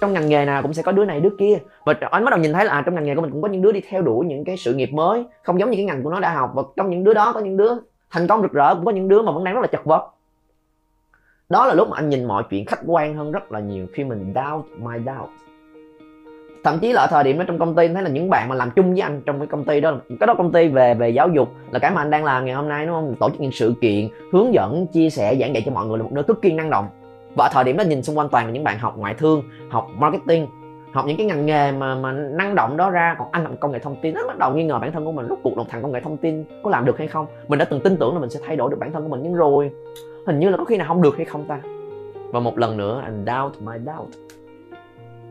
trong 0.01 0.13
ngành 0.13 0.29
nghề 0.29 0.45
nào 0.45 0.63
cũng 0.63 0.73
sẽ 0.73 0.83
có 0.83 0.93
đứa 0.93 1.05
này 1.05 1.21
đứa 1.21 1.31
kia. 1.39 1.59
Và 1.85 1.95
anh 2.11 2.25
bắt 2.25 2.31
đầu 2.31 2.41
nhìn 2.41 2.53
thấy 2.53 2.65
là 2.65 2.73
à, 2.73 2.83
trong 2.87 2.95
ngành 2.95 3.05
nghề 3.05 3.15
của 3.15 3.21
mình 3.21 3.31
cũng 3.31 3.43
có 3.43 3.49
những 3.49 3.63
đứa 3.63 3.73
đi 3.73 3.81
theo 3.89 4.03
đuổi 4.03 4.27
những 4.27 4.45
cái 4.45 4.57
sự 4.57 4.75
nghiệp 4.75 4.91
mới 4.93 5.25
không 5.43 5.61
giống 5.61 5.71
như 5.71 5.77
cái 5.77 5.85
ngành 5.85 6.03
của 6.03 6.11
nó 6.11 6.21
đã 6.21 6.35
học. 6.35 6.53
Và 6.55 6.63
trong 6.77 6.91
những 6.91 7.05
đứa 7.05 7.15
đó 7.15 7.33
có 7.33 7.41
những 7.41 7.57
đứa 7.57 7.73
thành 8.11 8.27
công 8.27 8.43
rực 8.43 8.53
rỡ 8.53 8.75
cũng 8.75 8.85
có 8.85 8.93
những 8.93 9.09
đứa 9.09 9.23
mà 9.23 9.33
vẫn 9.33 9.45
đang 9.45 9.55
rất 9.55 9.61
là 9.61 9.67
chật 9.67 9.85
vật. 9.85 10.11
Đó 11.49 11.67
là 11.67 11.75
lúc 11.75 11.89
mà 11.89 11.97
anh 11.97 12.09
nhìn 12.09 12.25
mọi 12.25 12.43
chuyện 12.51 12.65
khách 12.65 12.81
quan 12.87 13.17
hơn 13.17 13.33
rất 13.33 13.53
là 13.53 13.61
nhiều 13.61 13.87
khi 13.93 14.05
mình 14.05 14.35
doubt 14.35 14.67
my 14.79 14.99
doubt. 15.07 15.31
Thậm 16.65 16.79
chí 16.79 16.93
là 16.93 17.03
ở 17.03 17.07
thời 17.07 17.25
điểm 17.25 17.39
đó 17.39 17.45
trong 17.49 17.59
công 17.59 17.75
ty 17.75 17.89
thấy 17.89 18.03
là 18.03 18.11
những 18.11 18.31
bạn 18.31 18.49
mà 18.49 18.55
làm 18.55 18.71
chung 18.71 18.93
với 18.93 19.01
anh 19.01 19.23
trong 19.27 19.39
cái 19.39 19.47
công 19.47 19.65
ty 19.65 19.81
đó 19.81 19.93
cái 20.21 20.27
đó 20.27 20.35
công 20.35 20.53
ty 20.53 20.69
về 20.69 20.95
về 20.95 21.11
giáo 21.11 21.29
dục 21.29 21.49
là 21.71 21.79
cái 21.79 21.91
mà 21.91 22.03
anh 22.03 22.11
đang 22.11 22.25
làm 22.25 22.45
ngày 22.45 22.55
hôm 22.55 22.69
nay 22.69 22.87
đúng 22.87 22.95
không? 22.95 23.15
Tổ 23.21 23.31
chức 23.31 23.41
những 23.41 23.53
sự 23.53 23.75
kiện 23.81 24.09
hướng 24.33 24.55
dẫn 24.55 24.87
chia 24.87 25.11
sẻ 25.11 25.37
giảng 25.41 25.55
dạy 25.55 25.63
cho 25.67 25.73
mọi 25.73 25.87
người 25.87 25.99
là 25.99 26.05
một 26.05 26.13
nơi 26.13 26.25
cực 26.25 26.43
kỳ 26.43 26.53
năng 26.53 26.71
động 26.71 26.87
và 27.35 27.45
ở 27.45 27.49
thời 27.53 27.65
điểm 27.65 27.77
đó 27.77 27.85
nhìn 27.85 28.03
xung 28.03 28.19
quanh 28.19 28.29
toàn 28.29 28.47
là 28.47 28.53
những 28.53 28.65
bạn 28.65 28.79
học 28.79 28.97
ngoại 28.97 29.15
thương, 29.15 29.43
học 29.69 29.89
marketing, 29.97 30.47
học 30.93 31.05
những 31.07 31.17
cái 31.17 31.27
ngành 31.27 31.47
nghề 31.47 31.73
mà 31.73 31.95
mà 31.95 32.13
năng 32.13 32.55
động 32.55 32.77
đó 32.77 32.91
ra. 32.91 33.17
Còn 33.19 33.29
anh 33.33 33.43
làm 33.43 33.57
công 33.57 33.73
nghệ 33.73 33.79
thông 33.79 33.97
tin, 34.03 34.15
nó 34.15 34.27
bắt 34.27 34.39
đầu 34.39 34.55
nghi 34.55 34.65
ngờ 34.65 34.79
bản 34.79 34.93
thân 34.93 35.05
của 35.05 35.13
mình. 35.13 35.27
Rốt 35.29 35.39
cuộc 35.43 35.57
một 35.57 35.67
thằng 35.69 35.83
công 35.83 35.93
nghệ 35.93 36.01
thông 36.01 36.17
tin 36.17 36.45
có 36.63 36.71
làm 36.71 36.85
được 36.85 36.99
hay 36.99 37.09
không? 37.09 37.27
Mình 37.49 37.59
đã 37.59 37.65
từng 37.65 37.81
tin 37.81 37.97
tưởng 37.97 38.15
là 38.15 38.21
mình 38.21 38.31
sẽ 38.31 38.41
thay 38.47 38.57
đổi 38.57 38.71
được 38.71 38.77
bản 38.81 38.93
thân 38.93 39.03
của 39.03 39.09
mình 39.09 39.21
nhưng 39.23 39.35
rồi, 39.35 39.71
hình 40.27 40.39
như 40.39 40.49
là 40.49 40.57
có 40.57 40.65
khi 40.65 40.77
nào 40.77 40.89
không 40.89 41.03
được 41.03 41.17
hay 41.17 41.25
không 41.25 41.45
ta? 41.45 41.61
Và 42.33 42.41
một 42.41 42.59
lần 42.59 42.77
nữa 42.77 43.01
anh 43.05 43.25
doubt 43.27 43.63
my 43.63 43.79
doubt. 43.87 44.09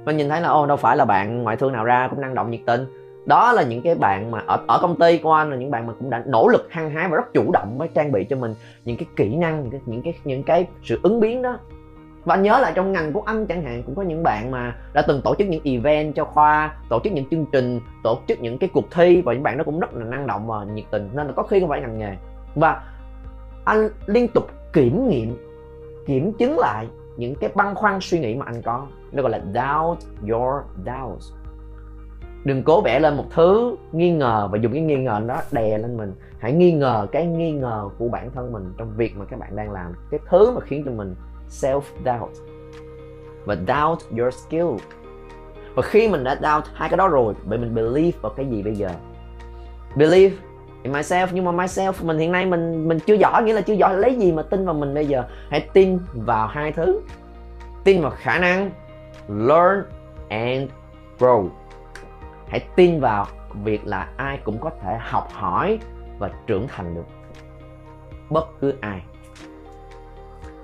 Và 0.06 0.12
nhìn 0.12 0.30
thấy 0.30 0.42
là 0.42 0.48
ô 0.48 0.66
đâu 0.66 0.78
phải 0.78 0.98
là 0.98 1.06
bạn 1.06 1.44
ngoại 1.44 1.56
thương 1.56 1.74
nào 1.74 1.86
ra 1.86 2.08
cũng 2.08 2.22
năng 2.22 2.36
động 2.36 2.52
nhiệt 2.52 2.62
tình. 2.66 2.86
Đó 3.26 3.54
là 3.54 3.64
những 3.64 3.82
cái 3.82 3.96
bạn 3.96 4.32
mà 4.32 4.44
ở 4.48 4.60
ở 4.68 4.80
công 4.82 4.96
ty 4.96 5.18
của 5.18 5.34
anh 5.34 5.50
là 5.50 5.56
những 5.56 5.72
bạn 5.72 5.88
mà 5.88 5.94
cũng 6.00 6.10
đã 6.10 6.24
nỗ 6.26 6.48
lực, 6.48 6.68
hăng 6.70 6.90
hái 6.90 7.10
và 7.10 7.16
rất 7.16 7.34
chủ 7.34 7.52
động 7.52 7.78
với 7.78 7.88
trang 7.88 8.12
bị 8.12 8.24
cho 8.24 8.36
mình 8.36 8.56
những 8.86 8.98
cái 8.98 9.08
kỹ 9.16 9.36
năng, 9.36 9.64
những 9.64 9.72
cái 9.72 9.82
những 9.86 10.02
cái 10.04 10.14
những 10.24 10.44
cái 10.44 10.68
sự 10.84 11.00
ứng 11.04 11.20
biến 11.20 11.42
đó 11.42 11.60
và 12.28 12.36
anh 12.36 12.44
nhớ 12.44 12.60
là 12.60 12.72
trong 12.72 12.92
ngành 12.92 13.14
của 13.14 13.22
anh 13.26 13.46
chẳng 13.46 13.64
hạn 13.64 13.84
cũng 13.84 13.96
có 13.96 14.02
những 14.02 14.24
bạn 14.24 14.52
mà 14.52 14.76
đã 14.94 15.02
từng 15.02 15.22
tổ 15.22 15.36
chức 15.36 15.48
những 15.48 15.62
event 15.64 16.16
cho 16.16 16.26
khoa, 16.26 16.76
tổ 16.90 17.00
chức 17.04 17.14
những 17.14 17.26
chương 17.32 17.46
trình, 17.52 17.80
tổ 18.04 18.20
chức 18.28 18.42
những 18.42 18.58
cái 18.58 18.70
cuộc 18.74 18.92
thi 18.92 19.22
và 19.22 19.34
những 19.34 19.44
bạn 19.44 19.58
đó 19.58 19.64
cũng 19.64 19.80
rất 19.80 19.94
là 19.94 20.06
năng 20.06 20.28
động 20.28 20.48
và 20.48 20.64
nhiệt 20.64 20.86
tình. 20.92 21.10
Nên 21.14 21.28
là 21.28 21.34
có 21.36 21.44
khi 21.44 21.60
không 21.60 21.70
phải 21.70 21.82
ngành 21.82 21.98
nghề. 21.98 22.16
Và 22.56 22.84
anh 23.66 23.90
liên 24.06 24.28
tục 24.28 24.50
kiểm 24.74 25.08
nghiệm, 25.08 25.38
kiểm 26.06 26.34
chứng 26.34 26.60
lại 26.60 26.88
những 27.18 27.36
cái 27.36 27.50
băn 27.56 27.76
khoăn, 27.76 27.98
suy 28.02 28.20
nghĩ 28.20 28.36
mà 28.36 28.46
anh 28.46 28.62
có. 28.62 28.88
Nó 29.12 29.22
gọi 29.22 29.32
là 29.32 29.40
doubt 29.40 30.00
your 30.30 30.64
doubts. 30.86 31.32
Đừng 32.44 32.64
cố 32.64 32.82
vẽ 32.82 33.00
lên 33.00 33.18
một 33.18 33.26
thứ 33.36 33.76
nghi 33.92 34.12
ngờ 34.12 34.50
và 34.52 34.58
dùng 34.58 34.74
cái 34.74 34.82
nghi 34.82 34.96
ngờ 34.96 35.22
đó 35.28 35.42
đè 35.52 35.78
lên 35.78 35.98
mình. 35.98 36.14
Hãy 36.40 36.54
nghi 36.54 36.72
ngờ 36.72 37.08
cái 37.12 37.26
nghi 37.26 37.52
ngờ 37.52 37.90
của 37.98 38.08
bản 38.08 38.32
thân 38.32 38.52
mình 38.52 38.74
trong 38.78 38.94
việc 38.98 39.18
mà 39.18 39.26
các 39.26 39.40
bạn 39.40 39.56
đang 39.56 39.72
làm. 39.72 39.94
Cái 40.12 40.20
thứ 40.30 40.52
mà 40.52 40.62
khiến 40.62 40.84
cho 40.86 40.92
mình 40.92 41.16
self 41.50 41.82
doubt 42.06 42.32
và 43.46 43.56
doubt 43.56 44.20
your 44.20 44.34
skill. 44.34 44.68
Và 45.76 45.84
khi 45.84 46.08
mình 46.08 46.24
đã 46.24 46.36
doubt 46.36 46.66
hai 46.74 46.90
cái 46.90 46.98
đó 46.98 47.08
rồi, 47.08 47.34
vậy 47.44 47.58
mình 47.58 47.76
believe 47.76 48.18
vào 48.22 48.32
cái 48.36 48.46
gì 48.46 48.64
bây 48.64 48.76
giờ? 48.76 48.90
Believe 49.96 50.36
in 50.84 50.94
myself, 50.94 51.28
nhưng 51.32 51.46
mà 51.46 51.52
myself, 51.52 51.94
mình 52.04 52.18
hiện 52.18 52.32
nay 52.32 52.46
mình 52.46 52.88
mình 52.88 53.00
chưa 53.00 53.14
giỏi, 53.14 53.44
nghĩa 53.44 53.54
là 53.54 53.62
chưa 53.62 53.74
giỏi 53.74 53.98
lấy 53.98 54.16
gì 54.16 54.32
mà 54.32 54.42
tin 54.42 54.66
vào 54.66 54.74
mình 54.74 54.94
bây 54.94 55.06
giờ? 55.06 55.24
Hãy 55.50 55.70
tin 55.74 56.00
vào 56.14 56.48
hai 56.48 56.72
thứ. 56.72 57.02
Tin 57.84 58.02
vào 58.02 58.12
khả 58.16 58.40
năng, 58.40 58.72
learn 59.28 59.84
and 60.30 60.70
grow. 61.20 61.50
Hãy 62.48 62.60
tin 62.76 63.00
vào 63.00 63.26
việc 63.64 63.88
là 63.88 64.10
ai 64.18 64.40
cũng 64.44 64.60
có 64.60 64.72
thể 64.82 64.98
học 65.00 65.28
hỏi 65.34 65.80
và 66.20 66.30
trưởng 66.48 66.68
thành 66.68 66.96
được. 66.96 67.06
Bất 68.30 68.48
cứ 68.62 68.74
ai 68.82 69.02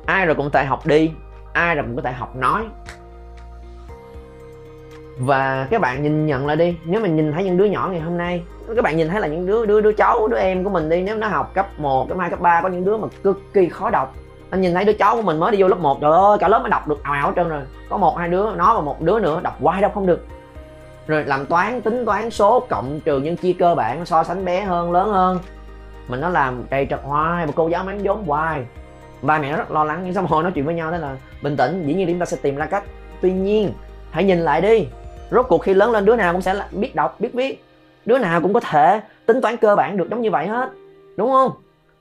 ai 0.05 0.25
rồi 0.25 0.35
cũng 0.35 0.45
có 0.45 0.59
thể 0.59 0.65
học 0.65 0.85
đi 0.85 1.11
ai 1.53 1.75
rồi 1.75 1.85
cũng 1.87 1.95
có 1.95 2.01
thể 2.01 2.11
học 2.11 2.35
nói. 2.35 2.63
Và 5.19 5.67
các 5.71 5.81
bạn 5.81 6.03
nhìn 6.03 6.25
nhận 6.25 6.47
lại 6.47 6.55
đi 6.55 6.77
nếu 6.85 7.01
mình 7.01 7.15
nhìn 7.15 7.33
thấy 7.33 7.43
những 7.43 7.57
đứa 7.57 7.65
nhỏ 7.65 7.89
ngày 7.91 8.01
hôm 8.01 8.17
nay 8.17 8.43
các 8.75 8.83
bạn 8.83 8.97
nhìn 8.97 9.09
thấy 9.09 9.21
là 9.21 9.27
những 9.27 9.45
đứa 9.45 9.65
đứa 9.65 9.81
đứa 9.81 9.91
cháu 9.91 10.27
đứa 10.27 10.37
em 10.37 10.63
của 10.63 10.69
mình 10.69 10.89
đi 10.89 11.01
nếu 11.01 11.17
nó 11.17 11.27
học 11.27 11.51
cấp 11.53 11.67
1, 11.77 12.09
cấp 12.09 12.17
2, 12.17 12.29
cấp 12.29 12.39
3 12.41 12.61
có 12.61 12.69
những 12.69 12.85
đứa 12.85 12.97
mà 12.97 13.07
cực 13.23 13.41
kỳ 13.53 13.69
khó 13.69 13.89
đọc. 13.89 14.15
Anh 14.49 14.61
nhìn 14.61 14.73
thấy 14.73 14.85
đứa 14.85 14.93
cháu 14.93 15.15
của 15.15 15.21
mình 15.21 15.39
mới 15.39 15.51
đi 15.51 15.61
vô 15.61 15.67
lớp 15.67 15.79
1 15.79 16.01
trời 16.01 16.11
ơi 16.11 16.37
cả 16.39 16.47
lớp 16.47 16.59
mới 16.59 16.69
đọc 16.69 16.87
được 16.87 17.03
ào 17.03 17.13
ảo 17.13 17.33
trơn 17.35 17.49
rồi. 17.49 17.61
Có 17.89 17.97
một 17.97 18.17
hai 18.17 18.29
đứa 18.29 18.55
nó 18.55 18.75
và 18.75 18.81
một 18.81 19.01
đứa 19.01 19.19
nữa 19.19 19.39
đọc 19.43 19.57
hoài 19.61 19.81
đọc 19.81 19.91
không 19.93 20.05
được. 20.05 20.25
Rồi 21.07 21.23
làm 21.23 21.45
toán 21.45 21.81
tính 21.81 22.05
toán 22.05 22.29
số 22.29 22.59
cộng 22.69 22.99
trừ 22.99 23.19
nhân 23.19 23.35
chia 23.35 23.53
cơ 23.53 23.75
bản 23.75 24.05
so 24.05 24.23
sánh 24.23 24.45
bé 24.45 24.61
hơn 24.61 24.91
lớn 24.91 25.09
hơn. 25.09 25.39
Mình 26.07 26.21
nó 26.21 26.29
làm 26.29 26.63
trầy 26.71 26.87
trật 26.89 26.99
hoài 27.03 27.45
mà 27.45 27.51
cô 27.55 27.67
giáo 27.67 27.83
mắng 27.83 27.99
vốn 28.03 28.23
hoài 28.25 28.65
ba 29.23 29.39
mẹ 29.39 29.57
rất 29.57 29.71
lo 29.71 29.83
lắng, 29.83 30.01
nhưng 30.03 30.13
xong 30.13 30.25
hồi 30.25 30.43
nói 30.43 30.51
chuyện 30.55 30.65
với 30.65 30.75
nhau 30.75 30.91
thế 30.91 30.97
là 30.97 31.17
bình 31.43 31.57
tĩnh, 31.57 31.83
dĩ 31.87 31.93
nhiên 31.93 32.07
chúng 32.07 32.19
ta 32.19 32.25
sẽ 32.25 32.37
tìm 32.41 32.55
ra 32.55 32.65
cách. 32.65 32.83
Tuy 33.21 33.33
nhiên, 33.33 33.73
hãy 34.11 34.23
nhìn 34.23 34.39
lại 34.39 34.61
đi. 34.61 34.87
Rốt 35.31 35.45
cuộc 35.49 35.57
khi 35.57 35.73
lớn 35.73 35.91
lên, 35.91 36.05
đứa 36.05 36.15
nào 36.15 36.33
cũng 36.33 36.41
sẽ 36.41 36.63
biết 36.71 36.95
đọc, 36.95 37.19
biết 37.19 37.33
viết. 37.33 37.63
Đứa 38.05 38.17
nào 38.17 38.41
cũng 38.41 38.53
có 38.53 38.59
thể 38.59 39.01
tính 39.25 39.41
toán 39.41 39.57
cơ 39.57 39.75
bản 39.75 39.97
được 39.97 40.09
giống 40.09 40.21
như 40.21 40.31
vậy 40.31 40.47
hết. 40.47 40.69
Đúng 41.17 41.29
không? 41.29 41.51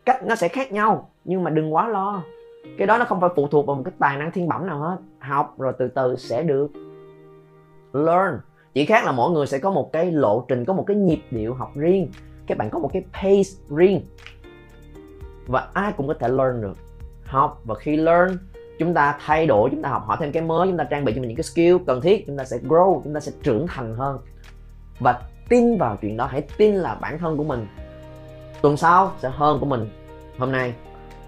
Cách 0.04 0.24
nó 0.24 0.34
sẽ 0.34 0.48
khác 0.48 0.72
nhau, 0.72 1.10
nhưng 1.24 1.44
mà 1.44 1.50
đừng 1.50 1.74
quá 1.74 1.88
lo. 1.88 2.22
Cái 2.78 2.86
đó 2.86 2.98
nó 2.98 3.04
không 3.04 3.20
phải 3.20 3.30
phụ 3.36 3.48
thuộc 3.48 3.66
vào 3.66 3.76
một 3.76 3.82
cái 3.84 3.92
tài 3.98 4.16
năng 4.16 4.32
thiên 4.32 4.48
bẩm 4.48 4.66
nào 4.66 4.78
hết. 4.78 4.96
Học 5.18 5.54
rồi 5.58 5.72
từ 5.78 5.88
từ 5.88 6.16
sẽ 6.16 6.42
được. 6.42 6.68
Learn. 7.92 8.40
Chỉ 8.74 8.84
khác 8.84 9.04
là 9.04 9.12
mỗi 9.12 9.30
người 9.30 9.46
sẽ 9.46 9.58
có 9.58 9.70
một 9.70 9.92
cái 9.92 10.12
lộ 10.12 10.44
trình, 10.48 10.64
có 10.64 10.72
một 10.72 10.84
cái 10.86 10.96
nhịp 10.96 11.20
điệu 11.30 11.54
học 11.54 11.70
riêng. 11.74 12.10
Các 12.46 12.58
bạn 12.58 12.70
có 12.70 12.78
một 12.78 12.90
cái 12.92 13.04
pace 13.12 13.76
riêng. 13.76 14.00
Và 15.46 15.68
ai 15.72 15.92
cũng 15.96 16.08
có 16.08 16.14
thể 16.14 16.28
learn 16.28 16.62
được 16.62 16.76
học. 17.32 17.60
Và 17.64 17.74
khi 17.74 17.96
learn, 17.96 18.38
chúng 18.78 18.94
ta 18.94 19.18
thay 19.26 19.46
đổi, 19.46 19.70
chúng 19.70 19.82
ta 19.82 19.88
học 19.88 20.04
hỏi 20.06 20.16
thêm 20.20 20.32
cái 20.32 20.42
mới, 20.42 20.68
chúng 20.68 20.76
ta 20.76 20.84
trang 20.84 21.04
bị 21.04 21.12
cho 21.14 21.20
mình 21.20 21.28
những 21.28 21.36
cái 21.36 21.44
skill 21.44 21.76
cần 21.86 22.00
thiết, 22.00 22.26
chúng 22.26 22.36
ta 22.36 22.44
sẽ 22.44 22.56
grow, 22.68 23.00
chúng 23.04 23.14
ta 23.14 23.20
sẽ 23.20 23.32
trưởng 23.42 23.66
thành 23.66 23.94
hơn. 23.94 24.18
Và 25.00 25.20
tin 25.48 25.78
vào 25.78 25.96
chuyện 26.02 26.16
đó, 26.16 26.26
hãy 26.26 26.42
tin 26.56 26.74
là 26.74 26.94
bản 26.94 27.18
thân 27.18 27.36
của 27.36 27.44
mình 27.44 27.66
tuần 28.62 28.76
sau 28.76 29.12
sẽ 29.18 29.30
hơn 29.32 29.60
của 29.60 29.66
mình 29.66 29.88
hôm 30.38 30.52
nay. 30.52 30.74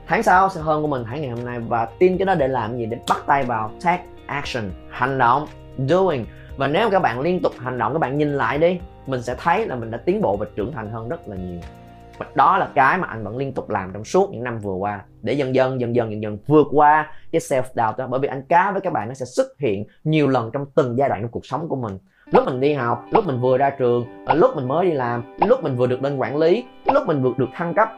Tháng 0.07 0.23
sau 0.23 0.49
sẽ 0.49 0.61
hơn 0.61 0.83
của 0.83 0.89
mình 0.89 1.05
tháng 1.07 1.21
ngày 1.21 1.31
hôm 1.31 1.45
nay. 1.45 1.59
Và 1.59 1.89
tin 1.99 2.19
cái 2.19 2.27
đó 2.27 2.35
để 2.35 2.49
làm 2.49 2.79
gì? 2.79 2.87
Để 2.87 2.99
bắt 3.09 3.23
tay 3.27 3.45
vào 3.45 3.71
take 3.85 4.05
action, 4.27 4.71
hành 4.91 5.19
động, 5.19 5.47
doing. 5.89 6.27
Và 6.57 6.67
nếu 6.67 6.91
các 6.91 7.03
bạn 7.03 7.21
liên 7.21 7.43
tục 7.43 7.53
hành 7.59 7.79
động, 7.79 7.93
các 7.93 7.99
bạn 7.99 8.19
nhìn 8.19 8.35
lại 8.35 8.59
đi, 8.59 8.81
mình 9.07 9.23
sẽ 9.23 9.35
thấy 9.39 9.67
là 9.67 9.77
mình 9.77 9.91
đã 9.91 9.99
tiến 9.99 10.23
bộ 10.23 10.37
và 10.37 10.47
trưởng 10.57 10.73
thành 10.73 10.91
hơn 10.91 11.09
rất 11.09 11.29
là 11.29 11.37
nhiều 11.37 11.61
và 12.19 12.27
đó 12.35 12.59
là 12.59 12.69
cái 12.75 12.99
mà 12.99 13.09
anh 13.09 13.25
vẫn 13.25 13.37
liên 13.37 13.53
tục 13.53 13.71
làm 13.71 13.91
trong 13.93 14.05
suốt 14.05 14.31
những 14.33 14.45
năm 14.45 14.59
vừa 14.59 14.75
qua. 14.75 15.01
Để 15.23 15.33
dần 15.33 15.55
dần 15.55 15.81
dần 15.81 15.97
dần 15.97 16.11
dần 16.11 16.23
dần 16.23 16.39
vượt 16.47 16.67
qua 16.73 17.11
cái 17.33 17.41
self 17.41 17.63
doubt 17.63 17.99
đó. 17.99 18.07
Bởi 18.07 18.21
vì 18.21 18.29
anh 18.29 18.43
cá 18.49 18.73
với 18.73 18.81
các 18.81 18.93
bạn 18.93 19.09
nó 19.09 19.15
sẽ 19.15 19.27
xuất 19.27 19.47
hiện 19.59 19.85
nhiều 20.05 20.29
lần 20.29 20.51
trong 20.53 20.67
từng 20.75 20.99
giai 20.99 21.09
đoạn 21.09 21.23
trong 21.23 21.31
cuộc 21.31 21.47
sống 21.47 21.69
của 21.69 21.77
mình. 21.77 21.99
Lúc 22.33 22.45
mình 22.47 22.61
đi 22.61 22.75
học, 22.75 23.05
lúc 23.11 23.27
mình 23.27 23.41
vừa 23.41 23.59
ra 23.59 23.71
trường 23.71 24.07
lúc 24.35 24.57
mình 24.57 24.69
mới 24.69 24.87
đi 24.87 24.93
làm, 24.93 25.23
lúc 25.47 25.63
mình 25.63 25.77
vừa 25.77 25.87
được 25.87 26.03
lên 26.03 26.17
quản 26.17 26.37
lý, 26.37 26.65
lúc 26.93 27.07
mình 27.07 27.23
vừa 27.23 27.33
được 27.37 27.49
thăng 27.55 27.75
cấp, 27.75 27.89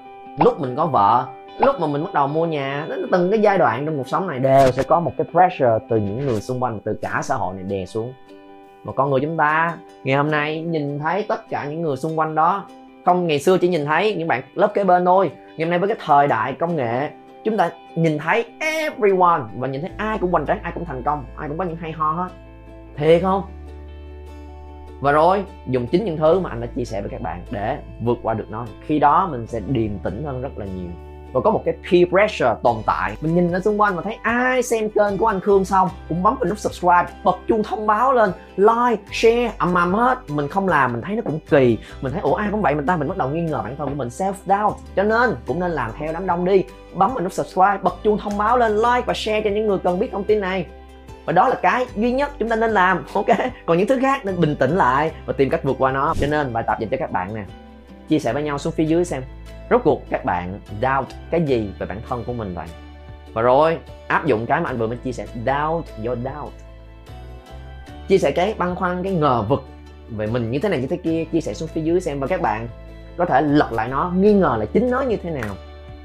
lúc 0.44 0.61
mình 0.61 0.76
có 0.76 0.87
vợ, 0.87 1.26
lúc 1.58 1.76
mà 1.80 1.87
mình 1.87 2.04
bắt 2.04 2.14
đầu 2.14 2.26
mua 2.26 2.46
nhà 2.46 2.87
từng 3.12 3.30
cái 3.30 3.40
giai 3.40 3.58
đoạn 3.58 3.87
trong 3.87 3.96
cuộc 3.96 4.08
sống 4.08 4.26
này 4.26 4.38
đều 4.38 4.73
sẽ 4.73 4.82
có 4.82 5.00
một 5.00 5.12
cái 5.18 5.26
pressure 5.32 5.78
từ 5.90 5.96
những 5.96 6.26
người 6.26 6.40
xung 6.40 6.62
quanh, 6.62 6.80
từ 6.85 6.99
cả 7.02 7.20
xã 7.23 7.35
hội 7.35 7.54
này 7.54 7.64
đè 7.64 7.87
xuống. 7.87 8.12
Mà 8.85 8.92
con 8.92 9.11
người 9.11 9.20
chúng 9.20 9.37
ta 9.37 9.76
ngày 10.04 10.16
hôm 10.16 10.30
nay 10.30 10.61
nhìn 10.61 10.99
thấy 10.99 11.25
tất 11.28 11.49
cả 11.49 11.64
những 11.64 11.82
người 11.82 11.96
xung 11.96 12.18
quanh 12.18 12.35
đó 12.35 12.66
con 13.07 13.27
ngày 13.27 13.39
xưa 13.39 13.59
chỉ 13.59 13.69
nhìn 13.69 13.85
thấy 13.85 14.15
những 14.15 14.29
bạn 14.29 14.43
lớp 14.55 14.75
kế 14.75 14.85
bên 14.85 15.05
thôi. 15.05 15.31
Ngày 15.47 15.67
hôm 15.67 15.71
nay 15.71 15.79
với 15.79 15.89
cái 15.89 15.99
thời 16.07 16.29
đại 16.29 16.53
công 16.53 16.77
nghệ, 16.77 17.11
chúng 17.45 17.57
ta 17.57 17.71
nhìn 17.95 18.19
thấy 18.19 18.45
everyone 18.61 19.43
và 19.57 19.69
nhìn 19.69 19.81
thấy 19.81 19.91
ai 19.97 20.19
cũng 20.19 20.33
hoành 20.33 20.47
tráng, 20.47 20.63
ai 20.63 20.73
cũng 20.75 20.85
thành 20.85 21.03
công, 21.03 21.25
ai 21.37 21.49
cũng 21.49 21.59
có 21.59 21.65
những 21.65 21.77
hay 21.77 21.93
ho 21.93 22.13
hết. 22.13 22.29
Thiệt 22.97 23.23
không? 23.23 23.43
Và 25.01 25.13
rồi, 25.13 25.45
dùng 25.67 25.87
chính 25.87 26.05
những 26.05 26.17
thứ 26.17 26.41
mà 26.41 26.51
anh 26.51 26.61
đã 26.61 26.67
chia 26.67 26.85
sẻ 26.85 27.01
với 27.01 27.11
các 27.11 27.21
bạn 27.21 27.41
để 27.51 27.79
vượt 28.01 28.19
qua 28.23 28.35
được 28.35 28.51
nó. 28.51 28.67
Khi 28.81 28.99
đó 28.99 29.29
mình 29.31 29.47
sẽ 29.47 29.61
điềm 29.69 29.99
tĩnh 29.99 30.23
hơn 30.25 30.43
rất 30.43 30.59
là 30.59 30.67
nhiều 30.67 30.91
và 31.37 31.40
có 31.45 31.50
một 31.50 31.62
cái 31.64 31.75
peer 31.90 32.09
pressure 32.09 32.55
tồn 32.62 32.76
tại. 32.87 33.16
Mình 33.21 33.35
nhìn 33.35 33.52
ở 33.52 33.61
xung 33.61 33.81
quanh 33.81 33.97
và 33.97 34.02
thấy 34.02 34.16
ai 34.23 34.62
xem 34.62 34.90
kênh 34.90 35.19
của 35.19 35.26
anh 35.26 35.40
Khương 35.40 35.64
xong, 35.64 35.88
cũng 36.09 36.23
bấm 36.23 36.37
vào 36.40 36.49
nút 36.49 36.59
subscribe, 36.59 37.07
bật 37.25 37.37
chuông 37.49 37.62
thông 37.62 37.87
báo 37.87 38.12
lên, 38.12 38.31
like, 38.57 39.02
share, 39.12 39.52
ầm 39.59 39.75
ầm 39.75 39.95
hết. 39.95 40.19
Mình 40.31 40.49
không 40.49 40.69
làm, 40.69 40.93
mình 40.93 41.02
thấy 41.02 41.16
nó 41.16 41.23
cũng 41.25 41.40
kỳ. 41.50 41.78
Mình 42.00 42.12
thấy, 42.12 42.21
ủa, 42.21 42.35
ai 42.35 42.49
cũng 42.50 42.62
vậy? 42.62 42.75
Mình 42.75 42.87
ta, 42.87 42.97
mình 42.97 43.09
bắt 43.09 43.16
đầu 43.16 43.28
nghi 43.28 43.40
ngờ 43.40 43.61
bản 43.64 43.76
thân 43.76 43.88
của 43.88 43.95
mình, 43.95 44.09
self 44.09 44.33
doubt. 44.47 44.76
Cho 44.97 45.02
nên, 45.02 45.37
cũng 45.47 45.61
nên 45.61 45.71
làm 45.71 45.90
theo 45.99 46.12
đám 46.12 46.26
đông 46.26 46.45
đi. 46.45 46.64
Bấm 46.95 47.14
vào 47.14 47.23
nút 47.23 47.33
subscribe, 47.33 47.78
bật 47.83 47.95
chuông 48.05 48.19
thông 48.19 48.38
báo 48.38 48.59
lên, 48.59 48.76
like 48.76 49.02
và 49.07 49.14
share 49.14 49.40
cho 49.40 49.50
những 49.50 49.66
người 49.66 49.78
cần 49.78 49.99
biết 49.99 50.12
thông 50.12 50.25
tin 50.25 50.40
này. 50.40 50.66
Và 51.25 51.33
đó 51.33 51.49
là 51.49 51.55
cái 51.62 51.87
duy 51.97 52.12
nhất 52.12 52.31
chúng 52.38 52.49
ta 52.49 52.57
nên 52.57 52.71
làm, 52.71 53.05
ok? 53.14 53.26
Còn 53.66 53.78
những 53.78 53.87
thứ 53.87 53.99
khác 54.00 54.25
nên 54.25 54.40
bình 54.40 54.57
tĩnh 54.57 54.76
lại 54.76 55.11
và 55.26 55.33
tìm 55.33 55.50
cách 55.50 55.64
vượt 55.64 55.76
qua 55.78 55.93
nó. 55.93 56.14
Cho 56.21 56.26
nên 56.26 56.52
bài 56.52 56.64
tập 56.66 56.76
dành 56.81 56.88
cho 56.90 56.97
các 56.97 57.12
bạn 57.12 57.35
nè. 57.35 57.45
Chia 58.09 58.19
sẻ 58.19 58.33
với 58.33 58.43
nhau 58.43 58.59
xuống 58.59 58.73
phía 58.73 58.85
dưới 58.85 59.05
xem 59.05 59.23
rốt 59.70 59.80
cuộc 59.85 60.02
các 60.11 60.25
bạn 60.25 60.61
doubt 60.82 61.08
cái 61.30 61.42
gì 61.42 61.70
về 61.78 61.87
bản 61.87 62.00
thân 62.08 62.25
của 62.25 62.32
mình 62.32 62.54
vậy? 62.54 62.66
Và 63.32 63.42
rồi 63.42 63.78
áp 64.08 64.26
dụng 64.26 64.46
cái 64.46 64.61
mà 64.61 64.70
anh 64.70 64.78
vừa 64.78 64.87
mới 64.87 64.96
chia 64.96 65.12
sẻ 65.12 65.26
doubt 65.35 65.87
your 66.06 66.18
doubt. 66.25 66.52
Chia 68.08 68.18
sẻ 68.18 68.30
cái 68.30 68.54
băn 68.58 68.75
khoăn 68.75 69.02
cái 69.02 69.12
ngờ 69.12 69.44
vực 69.49 69.64
về 70.11 70.26
mình 70.26 70.50
như 70.50 70.58
thế 70.58 70.68
này 70.68 70.80
như 70.80 70.87
thế 70.87 70.96
kia 70.96 71.25
chia 71.32 71.40
sẻ 71.40 71.54
xuống 71.54 71.68
phía 71.68 71.80
dưới 71.80 72.00
xem. 72.00 72.20
Và 72.20 72.26
các 72.26 72.40
bạn 72.40 72.68
có 73.16 73.25
thể 73.25 73.40
lật 73.40 73.73
lại 73.73 73.88
nó 73.88 74.12
nghi 74.16 74.32
ngờ 74.32 74.56
là 74.58 74.66
chính 74.66 74.90
nó 74.90 75.00
như 75.00 75.16
thế 75.16 75.30
nào. 75.30 75.54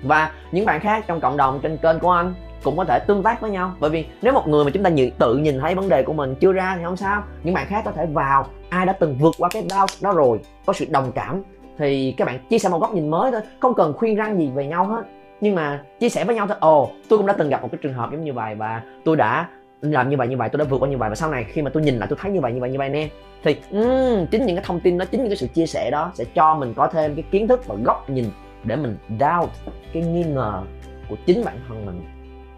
Và 0.03 0.31
những 0.51 0.65
bạn 0.65 0.79
khác 0.79 1.03
trong 1.07 1.21
cộng 1.21 1.37
đồng 1.37 1.59
trên 1.63 1.77
kênh 1.77 1.99
của 1.99 2.11
anh 2.11 2.33
cũng 2.63 2.77
có 2.77 2.83
thể 2.83 2.99
tương 3.07 3.23
tác 3.23 3.41
với 3.41 3.51
nhau. 3.51 3.73
Bởi 3.79 3.89
vì 3.89 4.05
nếu 4.21 4.33
một 4.33 4.47
người 4.47 4.65
mà 4.65 4.71
chúng 4.73 4.83
ta 4.83 4.89
nhìn, 4.89 5.11
tự 5.17 5.37
nhìn 5.37 5.59
thấy 5.59 5.75
vấn 5.75 5.89
đề 5.89 6.03
của 6.03 6.13
mình 6.13 6.35
chưa 6.35 6.51
ra 6.51 6.75
thì 6.77 6.83
không 6.83 6.97
sao. 6.97 7.23
Những 7.43 7.53
bạn 7.53 7.67
khác 7.67 7.81
có 7.85 7.91
thể 7.91 8.05
vào 8.05 8.45
ai 8.69 8.85
đã 8.85 8.93
từng 8.93 9.17
vượt 9.17 9.35
qua 9.37 9.49
cái 9.53 9.65
doubt 9.69 9.89
đó 10.01 10.11
rồi 10.11 10.39
có 10.65 10.73
sự 10.73 10.85
đồng 10.89 11.11
cảm 11.11 11.43
thì 11.81 12.13
các 12.17 12.25
bạn 12.25 12.39
chia 12.49 12.59
sẻ 12.59 12.69
một 12.69 12.79
góc 12.79 12.93
nhìn 12.93 13.09
mới 13.09 13.31
thôi 13.31 13.41
không 13.59 13.73
cần 13.73 13.93
khuyên 13.93 14.15
răng 14.15 14.39
gì 14.39 14.51
về 14.55 14.67
nhau 14.67 14.85
hết. 14.85 15.03
Nhưng 15.41 15.55
mà 15.55 15.83
chia 15.99 16.09
sẻ 16.09 16.23
với 16.25 16.35
nhau 16.35 16.47
thôi. 16.47 16.57
Ồ 16.59 16.91
tôi 17.09 17.17
cũng 17.17 17.27
đã 17.27 17.33
từng 17.33 17.49
gặp 17.49 17.61
một 17.61 17.67
cái 17.71 17.79
trường 17.81 17.93
hợp 17.93 18.11
giống 18.11 18.23
như 18.23 18.33
vậy 18.33 18.55
và 18.55 18.81
tôi 19.05 19.15
đã 19.15 19.47
làm 19.81 20.09
như 20.09 20.17
vậy 20.17 20.27
như 20.27 20.37
vậy 20.37 20.49
tôi 20.49 20.59
đã 20.59 20.65
vượt 20.69 20.81
qua 20.81 20.89
như 20.89 20.97
vậy. 20.97 21.09
Và 21.09 21.15
sau 21.15 21.31
này 21.31 21.45
khi 21.47 21.61
mà 21.61 21.71
tôi 21.73 21.83
nhìn 21.83 21.97
lại 21.97 22.07
tôi 22.09 22.17
thấy 22.21 22.31
như 22.31 22.41
vậy 22.41 22.53
như 22.53 22.59
vậy 22.59 22.69
như 22.71 22.77
vậy 22.77 22.89
nè 22.89 23.09
thì 23.43 23.55
um, 23.71 24.25
chính 24.31 24.45
những 24.45 24.55
cái 24.55 24.65
thông 24.67 24.79
tin 24.79 24.97
đó 24.97 25.05
chính 25.05 25.19
những 25.19 25.29
cái 25.29 25.37
sự 25.37 25.47
chia 25.47 25.65
sẻ 25.65 25.91
đó 25.91 26.11
sẽ 26.13 26.25
cho 26.35 26.55
mình 26.55 26.73
có 26.73 26.87
thêm 26.87 27.15
cái 27.15 27.23
kiến 27.31 27.47
thức 27.47 27.67
và 27.67 27.75
góc 27.83 28.09
nhìn 28.09 28.25
để 28.63 28.75
mình 28.75 28.97
doubt 29.09 29.49
cái 29.93 30.03
nghi 30.03 30.23
ngờ 30.23 30.61
của 31.09 31.15
chính 31.25 31.45
bản 31.45 31.55
thân 31.67 31.85
mình. 31.85 32.01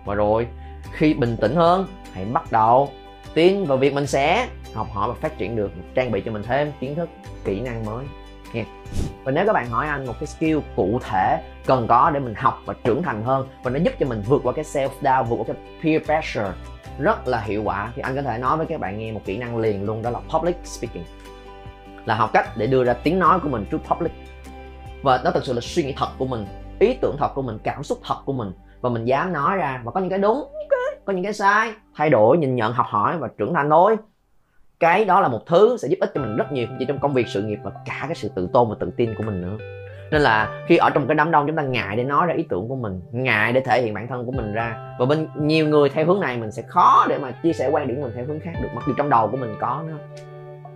Và 0.06 0.16
rồi 0.16 0.48
khi 0.92 1.14
bình 1.14 1.38
tĩnh 1.42 1.56
hơn 1.56 1.86
hãy 2.14 2.26
bắt 2.26 2.52
đầu 2.52 2.90
tin 3.34 3.66
vào 3.66 3.78
việc 3.78 3.94
mình 3.94 4.08
sẽ 4.08 4.48
học 4.74 4.88
hỏi 4.94 5.10
và 5.10 5.14
phát 5.14 5.38
triển 5.38 5.56
được 5.56 5.72
trang 5.96 6.12
bị 6.12 6.22
cho 6.22 6.32
mình 6.32 6.44
thêm 6.44 6.72
kiến 6.80 6.96
thức 6.96 7.10
kỹ 7.46 7.60
năng 7.60 7.86
mới 7.86 8.06
nha 8.54 8.66
và 9.24 9.32
nếu 9.32 9.46
các 9.46 9.54
bạn 9.54 9.70
hỏi 9.70 9.88
anh 9.88 10.06
một 10.06 10.14
cái 10.20 10.28
skill 10.28 10.58
cụ 10.76 11.00
thể 11.10 11.42
cần 11.66 11.88
có 11.88 12.12
để 12.14 12.20
mình 12.20 12.34
học 12.38 12.60
và 12.66 12.74
trưởng 12.84 13.04
thành 13.04 13.24
hơn, 13.24 13.48
và 13.64 13.72
nó 13.72 13.80
giúp 13.80 13.94
cho 14.00 14.06
mình 14.06 14.22
vượt 14.28 14.42
qua 14.44 14.54
cái 14.54 14.66
self 14.66 14.90
doubt, 14.90 15.30
vượt 15.30 15.36
qua 15.36 15.46
cái 15.48 15.56
peer 15.84 16.04
pressure, 16.06 16.52
rất 17.00 17.28
là 17.28 17.40
hiệu 17.40 17.64
quả, 17.64 17.92
thì 17.96 18.02
anh 18.02 18.16
có 18.16 18.22
thể 18.22 18.38
nói 18.38 18.58
với 18.58 18.66
các 18.66 18.80
bạn 18.80 19.00
nghe 19.00 19.12
một 19.12 19.22
kỹ 19.26 19.38
năng 19.38 19.58
liền 19.58 19.86
luôn, 19.86 20.02
đó 20.02 20.10
là 20.10 20.20
public 20.34 20.56
speaking. 20.64 21.04
Là 22.06 22.16
học 22.16 22.30
cách 22.34 22.58
để 22.58 22.68
đưa 22.68 22.84
ra 22.84 22.94
tiếng 22.94 23.20
nói 23.20 23.40
của 23.40 23.50
mình 23.50 23.66
trước 23.72 23.78
public. 23.90 24.12
Và 25.04 25.22
đó 25.24 25.32
thực 25.32 25.46
sự 25.46 25.54
là 25.54 25.62
suy 25.62 25.84
nghĩ 25.84 25.94
thật 25.98 26.08
của 26.18 26.26
mình, 26.26 26.46
ý 26.80 26.98
tưởng 27.02 27.16
thật 27.20 27.32
của 27.36 27.42
mình, 27.42 27.58
cảm 27.64 27.84
xúc 27.84 27.98
thật 28.08 28.16
của 28.26 28.34
mình. 28.34 28.52
Và 28.82 28.90
mình 28.90 29.06
dám 29.06 29.34
nói 29.34 29.58
ra, 29.58 29.82
và 29.84 29.92
có 29.92 30.00
những 30.00 30.10
cái 30.10 30.20
đúng, 30.20 30.44
có 31.06 31.14
những 31.14 31.24
cái 31.24 31.34
sai, 31.34 31.72
thay 31.96 32.10
đổi, 32.10 32.38
nhìn 32.38 32.56
nhận, 32.56 32.74
học 32.74 32.86
hỏi 32.90 33.18
và 33.18 33.28
trưởng 33.38 33.54
thành 33.54 33.70
thôi 33.70 33.98
cái 34.84 35.06
đó 35.06 35.22
là 35.22 35.28
một 35.28 35.46
thứ 35.46 35.78
sẽ 35.78 35.88
giúp 35.88 35.98
ích 36.02 36.12
cho 36.16 36.22
mình 36.22 36.36
rất 36.36 36.52
nhiều 36.52 36.68
không 36.68 36.76
chỉ 36.80 36.86
trong 36.86 37.00
công 37.00 37.14
việc, 37.14 37.28
sự 37.28 37.42
nghiệp 37.42 37.60
mà 37.64 37.72
cả 37.86 38.02
cái 38.02 38.16
sự 38.16 38.30
tự 38.36 38.50
tôn 38.54 38.70
và 38.70 38.76
tự 38.80 38.92
tin 38.98 39.16
của 39.18 39.24
mình 39.24 39.42
nữa. 39.42 39.58
Nên 40.12 40.22
là 40.22 40.64
khi 40.68 40.78
ở 40.78 40.90
trong 40.90 41.08
cái 41.08 41.16
đám 41.16 41.32
đông, 41.32 41.48
chúng 41.48 41.56
ta 41.56 41.64
ngại 41.64 41.96
để 41.96 42.04
nói 42.04 42.28
ra 42.28 42.34
ý 42.34 42.46
tưởng 42.50 42.68
của 42.68 42.76
mình, 42.76 43.02
ngại 43.12 43.54
để 43.54 43.60
thể 43.60 43.82
hiện 43.82 43.94
bản 43.94 44.08
thân 44.08 44.26
của 44.26 44.32
mình 44.32 44.54
ra. 44.54 44.96
Và 45.00 45.06
bên 45.06 45.28
nhiều 45.36 45.68
người 45.68 45.90
theo 45.90 46.06
hướng 46.06 46.20
này 46.20 46.38
mình 46.38 46.52
sẽ 46.52 46.62
khó 46.68 47.06
để 47.10 47.18
mà 47.18 47.32
chia 47.32 47.54
sẻ 47.54 47.70
quan 47.72 47.88
điểm 47.88 47.96
của 47.96 48.02
mình 48.02 48.12
theo 48.16 48.26
hướng 48.26 48.40
khác 48.40 48.52
được, 48.62 48.70
mặc 48.76 48.84
dù 48.88 48.94
trong 48.98 49.10
đầu 49.10 49.28
của 49.28 49.38
mình 49.38 49.56
có 49.60 49.84
nó 49.90 49.98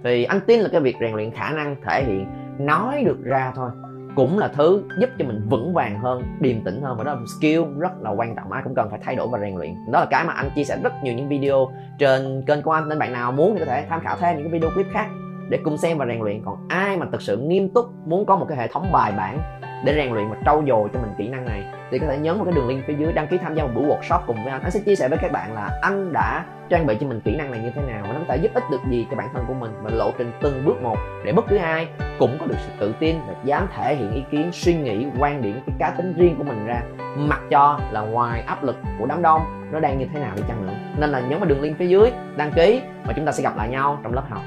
thì 0.03 0.23
anh 0.23 0.39
tin 0.39 0.59
là 0.59 0.69
cái 0.71 0.81
việc 0.81 0.95
rèn 1.01 1.13
luyện 1.15 1.31
khả 1.31 1.49
năng, 1.49 1.75
thể 1.85 2.03
hiện, 2.03 2.25
nói 2.59 3.03
được 3.05 3.17
ra 3.23 3.51
thôi 3.55 3.69
cũng 4.17 4.39
là 4.39 4.47
thứ 4.47 4.83
giúp 4.99 5.09
cho 5.19 5.25
mình 5.25 5.41
vững 5.49 5.73
vàng 5.73 5.99
hơn, 5.99 6.23
điềm 6.39 6.61
tĩnh 6.61 6.81
hơn. 6.81 6.97
Và 6.97 7.03
đó 7.03 7.13
là 7.13 7.19
một 7.19 7.25
skill 7.39 7.61
rất 7.79 8.01
là 8.01 8.09
quan 8.09 8.35
trọng. 8.35 8.51
Ai 8.51 8.63
cũng 8.63 8.75
cần 8.75 8.89
phải 8.89 8.99
thay 9.03 9.15
đổi 9.15 9.27
và 9.27 9.39
rèn 9.39 9.55
luyện. 9.55 9.75
Đó 9.91 9.99
là 9.99 10.05
cái 10.05 10.23
mà 10.23 10.33
anh 10.33 10.49
chia 10.55 10.63
sẻ 10.63 10.77
rất 10.83 10.93
nhiều 11.03 11.13
những 11.13 11.29
video 11.29 11.71
trên 11.99 12.43
kênh 12.47 12.61
của 12.61 12.71
anh. 12.71 12.89
Nên 12.89 12.99
bạn 12.99 13.13
nào 13.13 13.31
muốn 13.31 13.53
thì 13.53 13.59
có 13.59 13.65
thể 13.65 13.85
tham 13.89 13.99
khảo 14.03 14.17
thêm 14.19 14.35
những 14.35 14.43
cái 14.43 14.59
video 14.59 14.69
clip 14.73 14.87
khác 14.93 15.07
để 15.49 15.59
cùng 15.63 15.77
xem 15.77 15.97
và 15.97 16.05
rèn 16.05 16.19
luyện. 16.19 16.41
Còn 16.45 16.67
ai 16.67 16.97
mà 16.97 17.05
thực 17.11 17.21
sự 17.21 17.37
nghiêm 17.37 17.69
túc, 17.69 17.85
muốn 18.05 18.25
có 18.25 18.35
một 18.35 18.45
cái 18.49 18.57
hệ 18.57 18.67
thống 18.67 18.91
bài 18.91 19.13
bản 19.17 19.39
để 19.83 19.93
rèn 19.95 20.13
luyện 20.13 20.29
và 20.29 20.35
trau 20.45 20.63
dồi 20.67 20.89
cho 20.93 20.99
mình 20.99 21.11
kỹ 21.17 21.27
năng 21.27 21.45
này. 21.45 21.63
Thì 21.91 21.99
có 21.99 22.07
thể 22.07 22.17
nhấn 22.17 22.35
vào 22.35 22.45
cái 22.45 22.53
đường 22.53 22.67
link 22.67 22.85
phía 22.87 22.93
dưới, 22.93 23.13
đăng 23.13 23.27
ký 23.27 23.37
tham 23.37 23.55
gia 23.55 23.63
một 23.63 23.69
buổi 23.75 23.85
workshop 23.85 24.19
cùng 24.27 24.43
với 24.43 24.51
anh. 24.51 24.61
Anh 24.61 24.71
sẽ 24.71 24.79
chia 24.79 24.95
sẻ 24.95 25.07
với 25.07 25.17
các 25.21 25.31
bạn 25.31 25.53
là 25.53 25.79
anh 25.81 26.13
đã 26.13 26.45
trang 26.69 26.85
bị 26.85 26.97
cho 26.99 27.07
mình 27.07 27.21
kỹ 27.21 27.35
năng 27.35 27.51
này 27.51 27.59
như 27.59 27.71
thế 27.75 27.81
nào 27.81 28.03
và 28.07 28.13
nó 28.13 28.19
có 28.19 28.25
thể 28.27 28.37
giúp 28.37 28.51
ích 28.53 28.63
được 28.71 28.81
gì 28.89 29.07
cho 29.11 29.17
bản 29.17 29.27
thân 29.33 29.45
của 29.47 29.53
mình 29.53 29.71
và 29.81 29.89
lộ 29.93 30.11
trình 30.17 30.31
từng 30.41 30.65
bước 30.65 30.81
một. 30.81 30.97
Để 31.25 31.31
bất 31.31 31.45
cứ 31.47 31.57
ai 31.57 31.87
cũng 32.19 32.37
có 32.39 32.45
được 32.45 32.55
sự 32.59 32.71
tự 32.79 32.93
tin 32.99 33.15
và 33.27 33.33
dám 33.43 33.67
thể 33.75 33.95
hiện 33.95 34.11
ý 34.11 34.23
kiến, 34.31 34.49
suy 34.53 34.75
nghĩ, 34.75 35.05
quan 35.19 35.41
điểm 35.41 35.61
cái 35.67 35.75
cá 35.79 35.89
tính 35.89 36.13
riêng 36.17 36.35
của 36.37 36.43
mình 36.43 36.65
ra. 36.65 36.81
Mặc 37.17 37.41
cho 37.49 37.79
là 37.91 38.01
ngoài 38.01 38.41
áp 38.41 38.63
lực 38.63 38.75
của 38.99 39.05
đám 39.05 39.21
đông, 39.21 39.41
nó 39.71 39.79
đang 39.79 39.99
như 39.99 40.05
thế 40.13 40.19
nào 40.19 40.31
đi 40.35 40.43
chăng 40.47 40.67
nữa. 40.67 40.73
Nên 40.97 41.09
là 41.09 41.19
nhấn 41.19 41.39
vào 41.39 41.49
đường 41.49 41.61
link 41.61 41.77
phía 41.77 41.87
dưới, 41.87 42.11
đăng 42.35 42.51
ký 42.51 42.81
và 43.05 43.13
chúng 43.13 43.25
ta 43.25 43.31
sẽ 43.31 43.43
gặp 43.43 43.57
lại 43.57 43.69
nhau 43.69 43.99
trong 44.03 44.13
lớp 44.13 44.23
học. 44.29 44.41